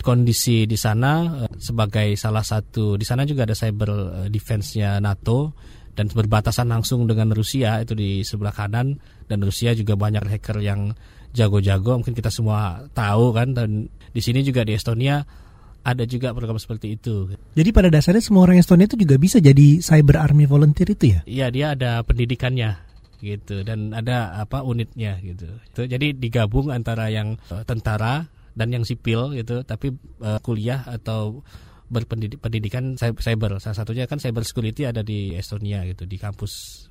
kondisi 0.00 0.64
di 0.68 0.76
sana 0.76 1.44
uh, 1.44 1.56
sebagai 1.56 2.12
salah 2.16 2.44
satu 2.44 3.00
di 3.00 3.04
sana 3.04 3.24
juga 3.24 3.48
ada 3.48 3.56
cyber 3.56 4.24
defense-nya 4.28 5.00
NATO 5.00 5.56
dan 5.98 6.08
berbatasan 6.08 6.70
langsung 6.70 7.04
dengan 7.04 7.34
Rusia 7.34 7.82
itu 7.82 7.92
di 7.92 8.22
sebelah 8.22 8.54
kanan 8.54 8.96
dan 9.26 9.38
Rusia 9.42 9.74
juga 9.74 9.98
banyak 9.98 10.22
hacker 10.24 10.62
yang 10.62 10.94
jago-jago 11.32 12.02
mungkin 12.02 12.14
kita 12.16 12.30
semua 12.32 12.86
tahu 12.90 13.30
kan 13.34 13.54
dan 13.54 13.86
di 14.10 14.20
sini 14.22 14.42
juga 14.42 14.66
di 14.66 14.74
Estonia 14.74 15.22
ada 15.80 16.04
juga 16.04 16.36
program 16.36 16.60
seperti 16.60 17.00
itu. 17.00 17.32
Jadi 17.56 17.70
pada 17.72 17.88
dasarnya 17.88 18.20
semua 18.20 18.44
orang 18.44 18.60
Estonia 18.60 18.84
itu 18.84 19.00
juga 19.00 19.16
bisa 19.16 19.40
jadi 19.40 19.80
cyber 19.80 20.20
army 20.20 20.44
volunteer 20.44 20.92
itu 20.92 21.16
ya? 21.16 21.20
Iya 21.24 21.46
dia 21.48 21.66
ada 21.72 22.04
pendidikannya 22.04 22.76
gitu 23.20 23.64
dan 23.64 23.92
ada 23.96 24.40
apa 24.40 24.60
unitnya 24.60 25.16
gitu. 25.24 25.48
Itu 25.72 25.88
jadi 25.88 26.12
digabung 26.12 26.68
antara 26.68 27.08
yang 27.08 27.40
uh, 27.48 27.64
tentara 27.64 28.28
dan 28.52 28.68
yang 28.74 28.84
sipil 28.84 29.32
gitu 29.32 29.62
tapi 29.64 29.94
uh, 30.20 30.36
kuliah 30.42 30.84
atau 30.84 31.40
berpendidikan 31.90 32.94
cyber 32.94 33.58
salah 33.58 33.74
satunya 33.82 34.06
kan 34.06 34.22
cyber 34.22 34.46
security 34.46 34.86
ada 34.86 35.02
di 35.02 35.34
Estonia 35.34 35.82
gitu 35.90 36.06
di 36.06 36.22
kampus 36.22 36.86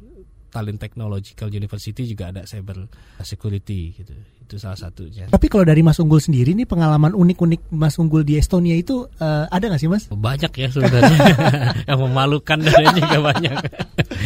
Tallinn 0.50 0.82
Technological 0.82 1.54
University 1.54 2.04
juga 2.10 2.34
ada 2.34 2.42
cyber 2.44 2.90
security 3.22 3.94
gitu. 3.96 4.14
Itu 4.50 4.58
salah 4.58 4.82
satunya. 4.82 5.30
Tapi 5.30 5.46
kalau 5.46 5.62
dari 5.62 5.86
Mas 5.86 6.02
Unggul 6.02 6.18
sendiri 6.18 6.58
nih 6.58 6.66
pengalaman 6.66 7.14
unik-unik 7.14 7.70
Mas 7.70 8.02
Unggul 8.02 8.26
di 8.26 8.42
Estonia 8.42 8.74
itu 8.74 9.06
uh, 9.22 9.46
ada 9.46 9.70
nggak 9.70 9.82
sih 9.82 9.90
Mas? 9.90 10.10
Banyak 10.10 10.50
ya 10.50 10.68
sebenarnya. 10.74 11.18
yang 11.90 12.00
memalukan 12.02 12.58
dan 12.58 12.98
juga 12.98 13.18
banyak. 13.30 13.56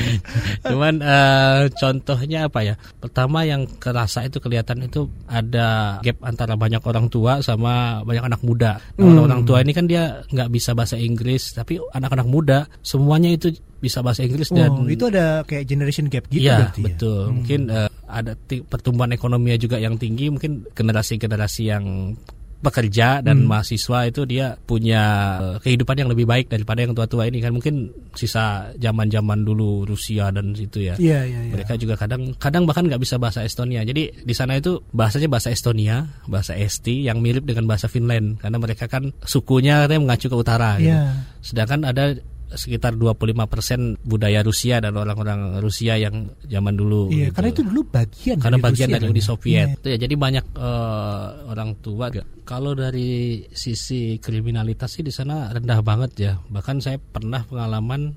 Cuman 0.69 0.99
uh, 1.03 1.69
contohnya 1.73 2.49
apa 2.49 2.59
ya? 2.65 2.75
Pertama 2.99 3.45
yang 3.47 3.65
kerasa 3.79 4.25
itu 4.25 4.39
kelihatan 4.39 4.85
itu 4.87 5.07
ada 5.29 5.99
gap 6.01 6.17
antara 6.23 6.57
banyak 6.57 6.81
orang 6.83 7.07
tua 7.07 7.39
sama 7.39 8.01
banyak 8.03 8.23
anak 8.23 8.41
muda. 8.41 8.79
Nah, 8.99 9.05
hmm. 9.07 9.23
Orang 9.23 9.41
tua 9.47 9.61
ini 9.63 9.71
kan 9.71 9.85
dia 9.87 10.23
nggak 10.29 10.49
bisa 10.51 10.75
bahasa 10.75 10.99
Inggris, 10.99 11.55
tapi 11.55 11.79
anak-anak 11.79 12.27
muda 12.27 12.57
semuanya 12.81 13.31
itu 13.31 13.53
bisa 13.83 13.99
bahasa 13.99 14.23
Inggris 14.23 14.47
oh, 14.51 14.55
dan 14.55 14.87
itu 14.87 15.11
ada 15.11 15.43
kayak 15.43 15.67
generation 15.67 16.07
gap 16.07 16.23
gitu 16.31 16.47
ya, 16.47 16.71
berarti 16.71 16.81
betul. 16.87 17.23
Ya? 17.27 17.33
Mungkin 17.35 17.61
uh, 17.67 17.89
ada 18.07 18.31
pertumbuhan 18.47 19.11
ekonominya 19.11 19.59
juga 19.59 19.75
yang 19.75 19.99
tinggi, 19.99 20.31
mungkin 20.31 20.63
generasi-generasi 20.71 21.63
yang 21.67 22.15
pekerja 22.63 23.19
dan 23.19 23.43
hmm. 23.43 23.51
mahasiswa 23.51 24.07
itu 24.07 24.23
dia 24.23 24.55
punya 24.55 25.03
uh, 25.37 25.57
kehidupan 25.59 25.99
yang 25.99 26.09
lebih 26.09 26.23
baik 26.23 26.47
daripada 26.47 26.87
yang 26.87 26.95
tua-tua 26.95 27.27
ini 27.27 27.43
kan 27.43 27.51
mungkin 27.51 27.91
sisa 28.15 28.71
zaman-zaman 28.79 29.43
dulu 29.43 29.83
Rusia 29.83 30.31
dan 30.31 30.55
situ 30.55 30.87
ya. 30.87 30.95
Iya, 30.95 31.27
iya, 31.27 31.39
iya. 31.43 31.53
Mereka 31.53 31.75
juga 31.75 31.99
kadang 31.99 32.31
kadang 32.39 32.63
bahkan 32.63 32.87
nggak 32.87 33.03
bisa 33.03 33.19
bahasa 33.19 33.43
Estonia. 33.43 33.83
Jadi 33.83 34.23
di 34.23 34.33
sana 34.33 34.55
itu 34.55 34.79
bahasanya 34.95 35.27
bahasa 35.27 35.51
Estonia, 35.51 36.07
bahasa 36.25 36.55
Esti 36.55 37.03
yang 37.03 37.19
mirip 37.19 37.43
dengan 37.43 37.67
bahasa 37.67 37.91
Finland 37.91 38.39
karena 38.39 38.57
mereka 38.57 38.87
kan 38.87 39.11
sukunya 39.27 39.83
katanya 39.83 40.01
mengacu 40.07 40.31
ke 40.31 40.37
utara 40.39 40.79
gitu. 40.79 40.95
Yeah. 40.95 41.27
Sedangkan 41.43 41.83
ada 41.83 42.15
sekitar 42.53 42.95
25% 42.95 44.01
budaya 44.05 44.39
Rusia 44.45 44.79
dan 44.79 44.93
orang-orang 44.95 45.57
Rusia 45.59 45.97
yang 45.97 46.31
zaman 46.45 46.73
dulu. 46.77 47.09
Iya, 47.09 47.29
gitu. 47.29 47.35
karena 47.35 47.49
itu 47.49 47.61
dulu 47.65 47.81
bagian 47.89 48.37
karena 48.39 48.57
dari 48.57 48.65
bagian 48.65 48.87
Rusia 48.89 48.95
dari 48.95 49.05
Uni 49.09 49.13
kan 49.13 49.25
ya? 49.25 49.29
Soviet. 49.29 49.67
Iya. 49.83 49.89
Ya, 49.89 49.97
jadi 50.07 50.15
banyak 50.15 50.45
uh, 50.57 51.27
orang 51.51 51.69
tua. 51.81 52.05
Kalau 52.43 52.71
dari 52.75 53.43
sisi 53.51 54.17
kriminalitas 54.19 54.99
sih 54.99 55.03
di 55.05 55.13
sana 55.13 55.49
rendah 55.49 55.79
banget 55.81 56.11
ya. 56.17 56.33
Bahkan 56.47 56.77
saya 56.83 56.97
pernah 56.99 57.43
pengalaman 57.43 58.13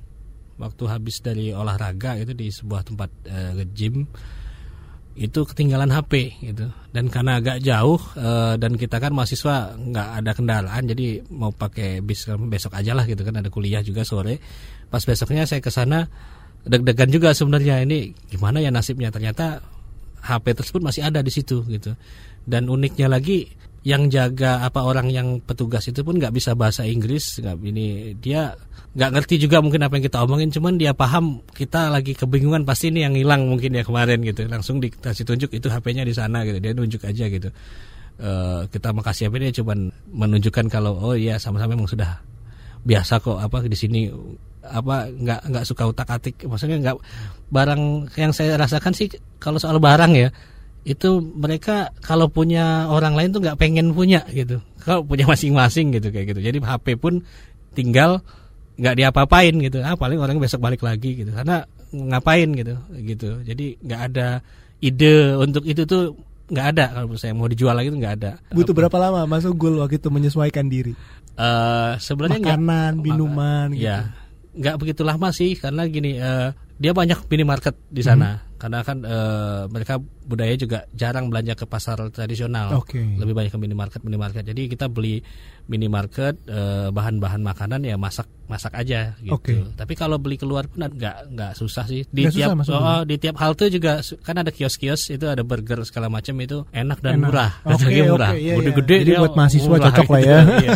waktu 0.56 0.84
habis 0.88 1.20
dari 1.20 1.52
olahraga 1.52 2.16
itu 2.16 2.32
di 2.32 2.48
sebuah 2.48 2.82
tempat 2.88 3.10
uh, 3.28 3.64
gym 3.76 4.08
itu 5.16 5.48
ketinggalan 5.48 5.88
HP 5.88 6.36
gitu. 6.44 6.68
Dan 6.92 7.08
karena 7.08 7.40
agak 7.40 7.64
jauh 7.64 7.96
e, 8.14 8.60
dan 8.60 8.76
kita 8.76 9.00
kan 9.00 9.16
mahasiswa 9.16 9.72
nggak 9.76 10.08
ada 10.22 10.30
kendaraan 10.36 10.84
jadi 10.84 11.24
mau 11.32 11.48
pakai 11.50 12.04
bis 12.04 12.28
besok 12.28 12.76
aja 12.76 12.92
lah 12.92 13.08
gitu 13.08 13.24
kan. 13.24 13.40
Ada 13.40 13.48
kuliah 13.48 13.80
juga 13.80 14.04
sore. 14.04 14.36
Pas 14.92 15.00
besoknya 15.00 15.48
saya 15.48 15.64
ke 15.64 15.72
sana 15.72 16.04
deg-degan 16.68 17.08
juga 17.08 17.32
sebenarnya. 17.32 17.80
Ini 17.88 18.28
gimana 18.28 18.60
ya 18.60 18.68
nasibnya? 18.68 19.08
Ternyata 19.08 19.64
HP 20.20 20.52
tersebut 20.52 20.84
masih 20.84 21.08
ada 21.08 21.24
di 21.24 21.32
situ 21.32 21.64
gitu. 21.64 21.96
Dan 22.44 22.68
uniknya 22.68 23.08
lagi 23.08 23.48
yang 23.86 24.10
jaga 24.10 24.66
apa 24.66 24.82
orang 24.82 25.14
yang 25.14 25.38
petugas 25.38 25.86
itu 25.86 26.02
pun 26.02 26.18
nggak 26.18 26.34
bisa 26.34 26.58
bahasa 26.58 26.82
Inggris 26.82 27.38
nggak 27.38 27.54
ini 27.62 28.18
dia 28.18 28.50
nggak 28.96 29.10
ngerti 29.12 29.46
juga 29.46 29.62
mungkin 29.62 29.84
apa 29.84 29.94
yang 30.00 30.04
kita 30.08 30.18
omongin 30.24 30.50
cuman 30.50 30.74
dia 30.80 30.90
paham 30.96 31.44
kita 31.54 31.92
lagi 31.92 32.16
kebingungan 32.16 32.66
pasti 32.66 32.88
ini 32.88 33.04
yang 33.04 33.14
hilang 33.14 33.46
mungkin 33.46 33.76
ya 33.76 33.84
kemarin 33.84 34.24
gitu. 34.24 34.48
Langsung 34.48 34.80
dikasih 34.80 35.22
tunjuk 35.28 35.52
itu 35.52 35.68
HP-nya 35.68 36.02
di 36.02 36.16
sana 36.16 36.42
gitu. 36.48 36.58
Dia 36.58 36.72
nunjuk 36.72 37.04
aja 37.04 37.28
gitu. 37.28 37.52
Uh, 38.16 38.64
kita 38.72 38.96
makasih 38.96 39.28
apa 39.28 39.36
dia 39.36 39.52
cuman 39.52 39.92
menunjukkan 40.08 40.72
kalau 40.72 40.96
oh 40.96 41.12
iya 41.12 41.36
sama-sama 41.36 41.76
memang 41.76 41.84
sudah 41.84 42.24
biasa 42.88 43.20
kok 43.20 43.36
apa 43.36 43.68
di 43.68 43.76
sini 43.76 44.08
apa 44.64 45.12
nggak 45.12 45.40
nggak 45.52 45.64
suka 45.68 45.84
utak 45.84 46.08
atik 46.08 46.48
maksudnya 46.48 46.80
nggak 46.80 46.96
barang 47.52 48.08
yang 48.16 48.32
saya 48.32 48.56
rasakan 48.56 48.96
sih 48.96 49.12
kalau 49.36 49.60
soal 49.60 49.76
barang 49.76 50.16
ya 50.16 50.32
itu 50.86 51.18
mereka 51.18 51.90
kalau 51.98 52.30
punya 52.30 52.86
orang 52.86 53.18
lain 53.18 53.34
tuh 53.34 53.42
nggak 53.42 53.58
pengen 53.58 53.90
punya 53.90 54.22
gitu. 54.30 54.62
Kalau 54.78 55.02
punya 55.02 55.26
masing-masing 55.26 55.90
gitu 55.98 56.14
kayak 56.14 56.30
gitu. 56.30 56.40
Jadi 56.46 56.62
HP 56.62 56.94
pun 57.02 57.26
tinggal 57.74 58.22
nggak 58.78 58.94
diapa-apain 58.94 59.50
gitu. 59.58 59.82
Ah 59.82 59.98
paling 59.98 60.22
orang 60.22 60.38
besok 60.38 60.62
balik 60.62 60.86
lagi 60.86 61.18
gitu. 61.18 61.34
Karena 61.34 61.66
ngapain 61.90 62.46
gitu 62.54 62.78
gitu. 63.02 63.42
Jadi 63.42 63.82
nggak 63.82 64.00
ada 64.14 64.38
ide 64.78 65.34
untuk 65.34 65.66
itu 65.66 65.82
tuh 65.82 66.14
nggak 66.54 66.66
ada. 66.78 66.84
Kalau 66.94 67.18
saya 67.18 67.34
mau 67.34 67.50
dijual 67.50 67.74
lagi 67.74 67.90
tuh 67.90 67.98
nggak 67.98 68.14
ada. 68.22 68.32
Butuh 68.54 68.70
Apa? 68.70 68.86
berapa 68.86 68.96
lama 69.02 69.20
masuk 69.26 69.58
gul 69.58 69.82
waktu 69.82 69.98
itu 69.98 70.06
menyesuaikan 70.14 70.70
diri? 70.70 70.94
Uh, 71.34 71.98
sebenarnya 71.98 72.40
makanan 72.40 72.92
gak, 72.96 73.04
minuman 73.04 73.68
gitu. 73.76 73.92
ya 73.92 74.08
nggak 74.56 74.80
begitu 74.80 75.04
lama 75.04 75.28
sih 75.36 75.52
karena 75.52 75.84
gini 75.84 76.16
uh, 76.16 76.48
dia 76.80 76.94
banyak 76.94 77.26
minimarket 77.26 77.74
di 77.90 78.06
sana. 78.06 78.38
Hmm 78.38 78.46
karena 78.56 78.78
kan 78.82 78.98
e, 79.04 79.18
mereka 79.68 80.00
budaya 80.26 80.54
juga 80.58 80.84
jarang 80.92 81.30
belanja 81.30 81.54
ke 81.54 81.64
pasar 81.64 81.96
tradisional 82.10 82.82
okay. 82.82 83.16
lebih 83.16 83.32
banyak 83.32 83.52
ke 83.54 83.58
minimarket 83.58 84.00
minimarket 84.02 84.42
jadi 84.42 84.66
kita 84.66 84.90
beli 84.90 85.22
minimarket 85.66 86.38
e, 86.46 86.90
bahan-bahan 86.90 87.42
makanan 87.42 87.82
ya 87.82 87.98
masak 87.98 88.26
masak 88.46 88.78
aja 88.78 89.18
gitu 89.18 89.34
okay. 89.34 89.58
tapi 89.74 89.98
kalau 89.98 90.22
beli 90.22 90.38
keluar 90.38 90.70
pun 90.70 90.86
nggak 90.86 91.34
nggak 91.34 91.52
susah 91.58 91.82
sih 91.90 92.06
di 92.06 92.30
gak 92.30 92.34
tiap 92.38 92.50
susah, 92.62 92.78
oh, 92.78 93.02
di 93.02 93.18
tiap 93.18 93.42
halte 93.42 93.66
juga 93.66 93.98
kan 94.22 94.38
ada 94.38 94.54
kios-kios 94.54 95.10
itu 95.10 95.26
ada 95.26 95.42
burger 95.42 95.82
segala 95.82 96.06
macam 96.06 96.38
itu 96.38 96.62
enak 96.70 97.02
dan 97.02 97.18
enak. 97.18 97.26
murah 97.26 97.50
okay, 97.66 98.06
murah 98.06 98.30
okay, 98.30 98.46
iya, 98.46 98.54
gede-gede 98.62 98.96
jadi 99.02 99.12
buat 99.18 99.34
mahasiswa 99.34 99.66
murah, 99.66 99.84
cocok 99.90 100.08
lah 100.14 100.20
ya 100.22 100.38
iya. 100.62 100.70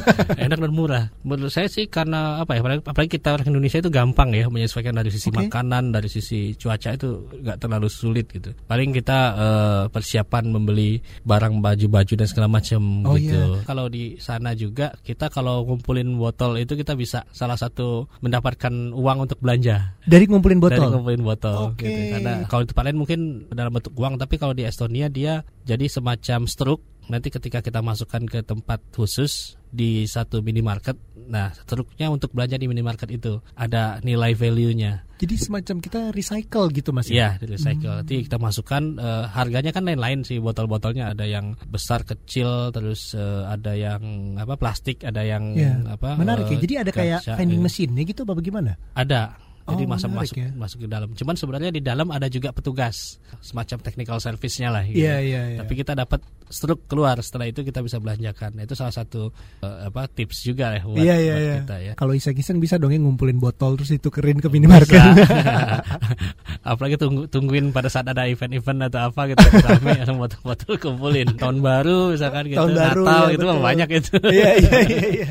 enak 0.51 0.59
dan 0.59 0.73
murah 0.75 1.05
menurut 1.23 1.53
saya 1.55 1.71
sih 1.71 1.87
karena 1.87 2.43
apa 2.43 2.59
ya 2.59 2.61
apalagi, 2.67 2.83
apalagi 2.83 3.11
kita 3.15 3.29
orang 3.39 3.47
Indonesia 3.55 3.79
itu 3.79 3.91
gampang 3.91 4.31
ya 4.35 4.51
menyesuaikan 4.51 4.95
dari 4.99 5.11
sisi 5.15 5.31
okay. 5.31 5.47
makanan 5.47 5.95
dari 5.95 6.09
sisi 6.11 6.59
cuaca 6.59 6.91
itu 6.95 7.09
nggak 7.31 7.57
terlalu 7.63 7.89
sulit 7.89 8.27
gitu. 8.31 8.51
Paling 8.67 8.91
kita 8.91 9.19
uh, 9.41 9.85
persiapan 9.89 10.53
membeli 10.53 11.01
barang 11.25 11.65
baju-baju 11.65 12.13
dan 12.13 12.29
segala 12.29 12.49
macam 12.53 13.09
oh, 13.09 13.17
gitu. 13.17 13.33
Iya. 13.33 13.65
Kalau 13.65 13.89
di 13.89 14.21
sana 14.21 14.53
juga 14.53 14.93
kita 15.01 15.33
kalau 15.33 15.65
ngumpulin 15.65 16.13
botol 16.21 16.61
itu 16.61 16.77
kita 16.77 16.93
bisa 16.93 17.25
salah 17.33 17.57
satu 17.57 18.05
mendapatkan 18.21 18.93
uang 18.93 19.25
untuk 19.25 19.41
belanja. 19.41 19.97
Dari 20.05 20.29
ngumpulin 20.29 20.61
botol. 20.61 20.77
Dari 20.77 20.93
ngumpulin 20.93 21.25
botol 21.25 21.73
okay. 21.73 21.89
gitu. 21.89 22.01
Karena 22.21 22.33
kalau 22.45 22.63
di 22.63 22.69
tempat 22.69 22.85
lain 22.85 22.99
mungkin 23.01 23.21
dalam 23.49 23.73
bentuk 23.73 23.97
uang, 23.97 24.21
tapi 24.21 24.37
kalau 24.37 24.53
di 24.53 24.69
Estonia 24.69 25.09
dia 25.09 25.43
jadi 25.65 25.89
semacam 25.89 26.45
struk 26.45 26.81
nanti 27.11 27.27
ketika 27.35 27.59
kita 27.59 27.83
masukkan 27.83 28.23
ke 28.23 28.47
tempat 28.47 28.79
khusus 28.95 29.59
di 29.71 30.07
satu 30.07 30.43
minimarket, 30.47 30.95
nah 31.31 31.55
struknya 31.55 32.11
untuk 32.11 32.35
belanja 32.35 32.59
di 32.59 32.67
minimarket 32.67 33.09
itu 33.15 33.39
ada 33.55 34.03
nilai 34.03 34.35
value-nya. 34.35 35.07
Jadi 35.21 35.37
semacam 35.37 35.77
kita 35.85 36.01
recycle 36.17 36.73
gitu 36.73 36.97
mas 36.97 37.07
ya? 37.13 37.37
Iya, 37.37 37.45
recycle. 37.45 37.93
Hmm. 37.93 38.01
Nanti 38.03 38.25
kita 38.25 38.41
masukkan 38.41 38.83
uh, 38.97 39.29
harganya 39.29 39.69
kan 39.71 39.85
lain-lain 39.85 40.25
sih 40.25 40.41
botol-botolnya 40.41 41.13
ada 41.13 41.29
yang 41.29 41.61
besar 41.69 42.09
kecil 42.09 42.73
terus 42.73 43.13
uh, 43.13 43.45
ada 43.53 43.77
yang 43.77 44.01
apa 44.41 44.57
plastik, 44.57 45.05
ada 45.05 45.21
yang 45.21 45.53
ya. 45.53 45.77
apa? 45.93 46.17
Menarik 46.17 46.49
ya. 46.49 46.57
Jadi 46.57 46.75
ada 46.81 46.91
kayak 46.91 47.21
vending 47.37 47.61
mesinnya 47.61 48.03
gitu 48.09 48.25
apa 48.25 48.33
bagaimana? 48.33 48.81
Ada 48.97 49.50
jadi 49.69 49.85
oh, 49.85 49.89
masa 49.89 50.07
masuk 50.09 50.37
ya? 50.41 50.49
masuk 50.57 50.79
ke 50.85 50.89
dalam. 50.89 51.09
Cuman 51.15 51.35
sebenarnya 51.37 51.71
di 51.71 51.83
dalam 51.85 52.09
ada 52.11 52.27
juga 52.27 52.51
petugas 52.51 53.21
semacam 53.45 53.79
technical 53.85 54.19
service-nya 54.19 54.69
lah. 54.73 54.83
Gitu. 54.89 55.05
Iya 55.05 55.17
iya. 55.21 55.43
iya. 55.57 55.59
Tapi 55.63 55.73
kita 55.77 55.93
dapat 55.95 56.25
struk 56.51 56.91
keluar 56.91 57.15
setelah 57.23 57.47
itu 57.47 57.63
kita 57.63 57.79
bisa 57.81 58.03
belanjakan. 58.03 58.59
Nah, 58.59 58.67
itu 58.67 58.75
salah 58.75 58.91
satu 58.91 59.31
uh, 59.63 59.87
apa 59.87 60.11
tips 60.11 60.43
juga 60.43 60.75
ya 60.75 60.83
buat, 60.83 60.99
iya, 60.99 61.17
iya, 61.17 61.35
buat 61.35 61.45
iya. 61.45 61.55
kita 61.63 61.77
ya. 61.79 61.93
Kalau 61.95 62.13
iseng-iseng 62.17 62.59
bisa 62.59 62.75
dong 62.77 62.91
ya 62.91 62.99
ngumpulin 62.99 63.39
botol 63.39 63.79
terus 63.79 63.95
itu 63.95 64.11
keren 64.11 64.43
ke 64.43 64.51
minimarket. 64.51 64.99
Apalagi 66.71 66.99
tunggu 66.99 67.31
tungguin 67.31 67.71
pada 67.71 67.87
saat 67.87 68.11
ada 68.11 68.27
event-event 68.27 68.91
atau 68.91 69.13
apa 69.13 69.31
gitu 69.31 69.45
rame 69.63 70.03
botol-botol 70.11 70.73
kumpulin. 70.83 71.29
Tahun 71.39 71.59
baru 71.63 72.13
misalkan 72.13 72.51
gitu, 72.51 72.59
Tahun 72.59 72.75
baru, 72.75 73.03
Natal 73.07 73.23
ya, 73.23 73.33
gitu 73.39 73.45
mah 73.47 73.59
banyak 73.63 73.89
itu. 73.95 74.15
Iya 74.31 74.51
iya 74.59 74.79
iya. 74.85 75.01
iya. 75.23 75.29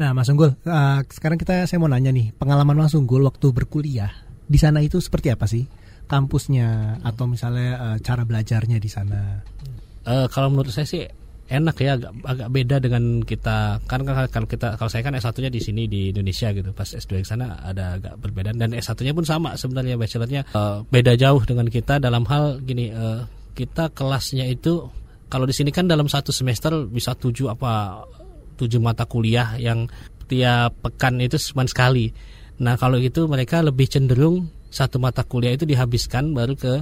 nah, 0.00 0.12
Mas 0.12 0.28
Unggul, 0.28 0.52
uh, 0.68 1.00
sekarang 1.08 1.40
kita 1.40 1.64
saya 1.64 1.78
mau 1.80 1.88
nanya 1.88 2.12
nih, 2.12 2.32
pengalaman 2.36 2.76
Mas 2.76 2.92
Unggul 2.92 3.19
waktu 3.26 3.52
berkuliah. 3.52 4.10
Di 4.50 4.58
sana 4.58 4.82
itu 4.82 4.98
seperti 4.98 5.30
apa 5.30 5.46
sih? 5.46 5.66
Kampusnya 6.10 6.98
atau 7.06 7.30
misalnya 7.30 7.70
uh, 7.78 7.96
cara 8.02 8.26
belajarnya 8.26 8.82
di 8.82 8.90
sana? 8.90 9.40
Uh, 10.02 10.26
kalau 10.26 10.50
menurut 10.50 10.74
saya 10.74 10.88
sih 10.88 11.06
enak 11.50 11.76
ya 11.82 11.98
agak, 11.98 12.12
agak 12.26 12.48
beda 12.50 12.76
dengan 12.78 13.04
kita. 13.22 13.82
Kan 13.86 14.06
kalau 14.06 14.46
kita 14.46 14.78
kalau 14.78 14.90
saya 14.90 15.02
kan 15.06 15.14
S1-nya 15.18 15.50
di 15.50 15.60
sini 15.62 15.86
di 15.86 16.10
Indonesia 16.14 16.50
gitu. 16.54 16.70
Pas 16.70 16.86
S2 16.86 17.22
di 17.22 17.28
sana 17.28 17.62
ada 17.62 17.98
agak 17.98 18.14
berbeda. 18.18 18.54
Dan 18.54 18.74
S1-nya 18.74 19.14
pun 19.14 19.26
sama 19.26 19.54
sebenarnya 19.58 19.98
bachelornya. 19.98 20.46
Uh, 20.54 20.82
beda 20.90 21.14
jauh 21.18 21.42
dengan 21.46 21.66
kita. 21.70 21.98
Dalam 21.98 22.26
hal 22.26 22.62
gini 22.62 22.90
uh, 22.90 23.26
kita 23.54 23.90
kelasnya 23.94 24.46
itu 24.46 24.88
kalau 25.30 25.46
di 25.46 25.54
sini 25.54 25.70
kan 25.70 25.86
dalam 25.86 26.10
satu 26.10 26.34
semester 26.34 26.86
bisa 26.90 27.14
tujuh 27.14 27.50
apa 27.54 28.02
tujuh 28.58 28.82
mata 28.82 29.06
kuliah 29.06 29.54
yang 29.56 29.86
tiap 30.30 30.78
pekan 30.82 31.18
itu 31.18 31.38
cuma 31.50 31.66
sekali 31.66 32.14
Nah 32.60 32.76
kalau 32.76 33.00
itu 33.00 33.24
mereka 33.24 33.64
lebih 33.64 33.88
cenderung 33.88 34.52
satu 34.70 35.02
mata 35.02 35.26
kuliah 35.26 35.56
itu 35.56 35.66
dihabiskan 35.66 36.36
baru 36.36 36.54
ke 36.54 36.72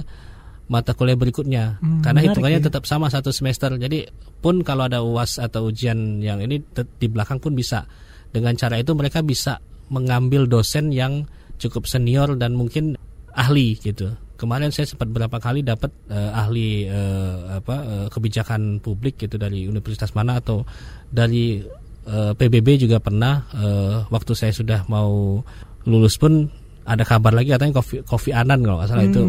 mata 0.69 0.93
kuliah 0.93 1.17
berikutnya 1.17 1.81
hmm, 1.81 2.05
karena 2.05 2.29
hitungannya 2.29 2.61
ya? 2.61 2.65
tetap 2.69 2.85
sama 2.85 3.09
satu 3.09 3.33
semester 3.33 3.73
jadi 3.73 4.05
pun 4.37 4.61
kalau 4.61 4.85
ada 4.85 5.01
uas 5.01 5.41
atau 5.41 5.73
ujian 5.73 6.21
yang 6.21 6.45
ini 6.45 6.61
di 6.77 7.07
belakang 7.09 7.41
pun 7.41 7.57
bisa 7.57 7.89
dengan 8.29 8.53
cara 8.53 8.77
itu 8.77 8.93
mereka 8.93 9.25
bisa 9.25 9.57
mengambil 9.89 10.45
dosen 10.45 10.93
yang 10.93 11.25
cukup 11.57 11.89
senior 11.89 12.37
dan 12.37 12.53
mungkin 12.53 12.95
ahli 13.33 13.75
gitu. 13.81 14.13
Kemarin 14.39 14.71
saya 14.71 14.87
sempat 14.87 15.11
berapa 15.11 15.35
kali 15.35 15.67
dapat 15.67 15.91
uh, 16.07 16.31
ahli 16.31 16.87
uh, 16.87 17.59
apa 17.59 17.75
uh, 17.75 18.07
kebijakan 18.07 18.79
publik 18.79 19.19
gitu 19.19 19.35
dari 19.35 19.67
universitas 19.67 20.15
mana 20.15 20.39
atau 20.39 20.63
dari 21.11 21.59
uh, 22.07 22.31
PBB 22.31 22.87
juga 22.87 23.03
pernah 23.03 23.43
uh, 23.51 24.07
waktu 24.07 24.31
saya 24.39 24.55
sudah 24.55 24.87
mau 24.87 25.43
lulus 25.89 26.15
pun 26.21 26.47
ada 26.89 27.05
kabar 27.05 27.37
lagi 27.37 27.53
katanya 27.53 27.77
Kofi, 27.77 28.01
Kofi 28.01 28.33
Anan 28.33 28.65
kalau 28.65 28.81
nggak 28.81 28.89
salah 28.89 29.05
hmm, 29.05 29.13
itu 29.13 29.23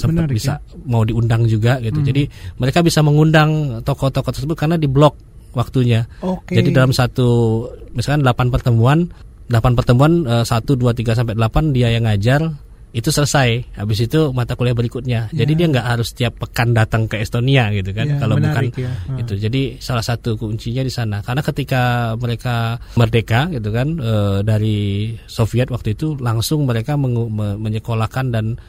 sempat 0.00 0.24
bisa 0.32 0.56
ya? 0.56 0.80
mau 0.88 1.04
diundang 1.04 1.44
juga 1.44 1.76
gitu. 1.84 2.00
Hmm. 2.00 2.08
Jadi 2.08 2.22
mereka 2.56 2.80
bisa 2.80 3.04
mengundang 3.04 3.80
tokoh-tokoh 3.84 4.32
tersebut 4.32 4.56
karena 4.56 4.80
di 4.80 4.88
blok 4.88 5.12
waktunya. 5.52 6.08
Okay. 6.24 6.60
Jadi 6.60 6.72
dalam 6.72 6.96
satu 6.96 7.68
misalkan 7.92 8.24
8 8.24 8.48
pertemuan, 8.48 9.12
8 9.52 9.76
pertemuan 9.76 10.24
uh, 10.24 10.44
1 10.44 10.64
2 10.64 10.80
3 10.80 11.12
sampai 11.12 11.34
8 11.36 11.76
dia 11.76 11.92
yang 11.92 12.08
ngajar 12.08 12.48
itu 12.92 13.08
selesai. 13.08 13.80
Habis 13.80 14.04
itu 14.04 14.30
mata 14.36 14.52
kuliah 14.52 14.76
berikutnya. 14.76 15.32
Ya. 15.32 15.44
Jadi 15.44 15.52
dia 15.56 15.66
nggak 15.72 15.86
harus 15.96 16.12
tiap 16.12 16.36
pekan 16.36 16.76
datang 16.76 17.08
ke 17.08 17.16
Estonia 17.18 17.72
gitu 17.72 17.96
kan. 17.96 18.06
Ya, 18.06 18.16
kalau 18.20 18.36
bukan 18.36 18.68
ya. 18.76 18.92
hmm. 18.92 19.20
itu. 19.24 19.34
Jadi 19.40 19.62
salah 19.80 20.04
satu 20.04 20.36
kuncinya 20.36 20.84
di 20.84 20.92
sana. 20.92 21.24
Karena 21.24 21.40
ketika 21.40 22.14
mereka 22.20 22.76
merdeka 23.00 23.48
gitu 23.48 23.72
kan 23.72 23.96
e, 23.96 24.14
dari 24.44 25.12
Soviet 25.24 25.72
waktu 25.72 25.96
itu 25.96 26.20
langsung 26.20 26.68
mereka 26.68 27.00
menyekolahkan 27.00 28.26
dan 28.28 28.60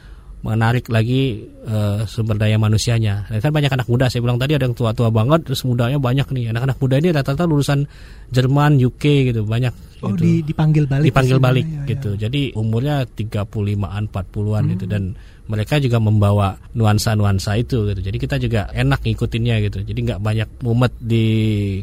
menarik 0.44 0.92
lagi 0.92 1.48
uh, 1.64 2.04
sumber 2.04 2.36
daya 2.36 2.60
manusianya. 2.60 3.24
Dan 3.32 3.40
kan 3.40 3.48
banyak 3.48 3.72
anak 3.72 3.88
muda. 3.88 4.12
Saya 4.12 4.20
bilang 4.20 4.36
tadi 4.36 4.52
ada 4.52 4.68
yang 4.68 4.76
tua-tua 4.76 5.08
banget, 5.08 5.48
terus 5.48 5.64
mudanya 5.64 5.96
banyak 5.96 6.28
nih. 6.28 6.52
Anak-anak 6.52 6.76
muda 6.76 7.00
ini 7.00 7.08
rata-rata 7.16 7.48
lulusan 7.48 7.88
Jerman, 8.28 8.76
UK 8.76 9.32
gitu, 9.32 9.48
banyak. 9.48 9.72
Oh, 10.04 10.12
gitu. 10.12 10.20
di, 10.20 10.32
dipanggil 10.44 10.84
balik. 10.84 11.08
Dipanggil 11.08 11.38
balik 11.40 11.64
ya, 11.64 11.96
gitu. 11.96 12.10
Ya. 12.20 12.28
Jadi 12.28 12.52
umurnya 12.52 13.08
35-an, 13.08 14.12
40-an 14.12 14.62
hmm. 14.68 14.72
gitu 14.76 14.84
dan 14.84 15.16
mereka 15.44 15.76
juga 15.76 16.00
membawa 16.00 16.56
nuansa-nuansa 16.72 17.56
itu 17.60 17.88
gitu. 17.92 18.00
Jadi 18.00 18.16
kita 18.16 18.36
juga 18.40 18.68
enak 18.72 19.00
ngikutinnya 19.04 19.64
gitu. 19.68 19.84
Jadi 19.84 20.00
nggak 20.12 20.20
banyak 20.20 20.48
mumet 20.64 20.92
di 21.00 21.26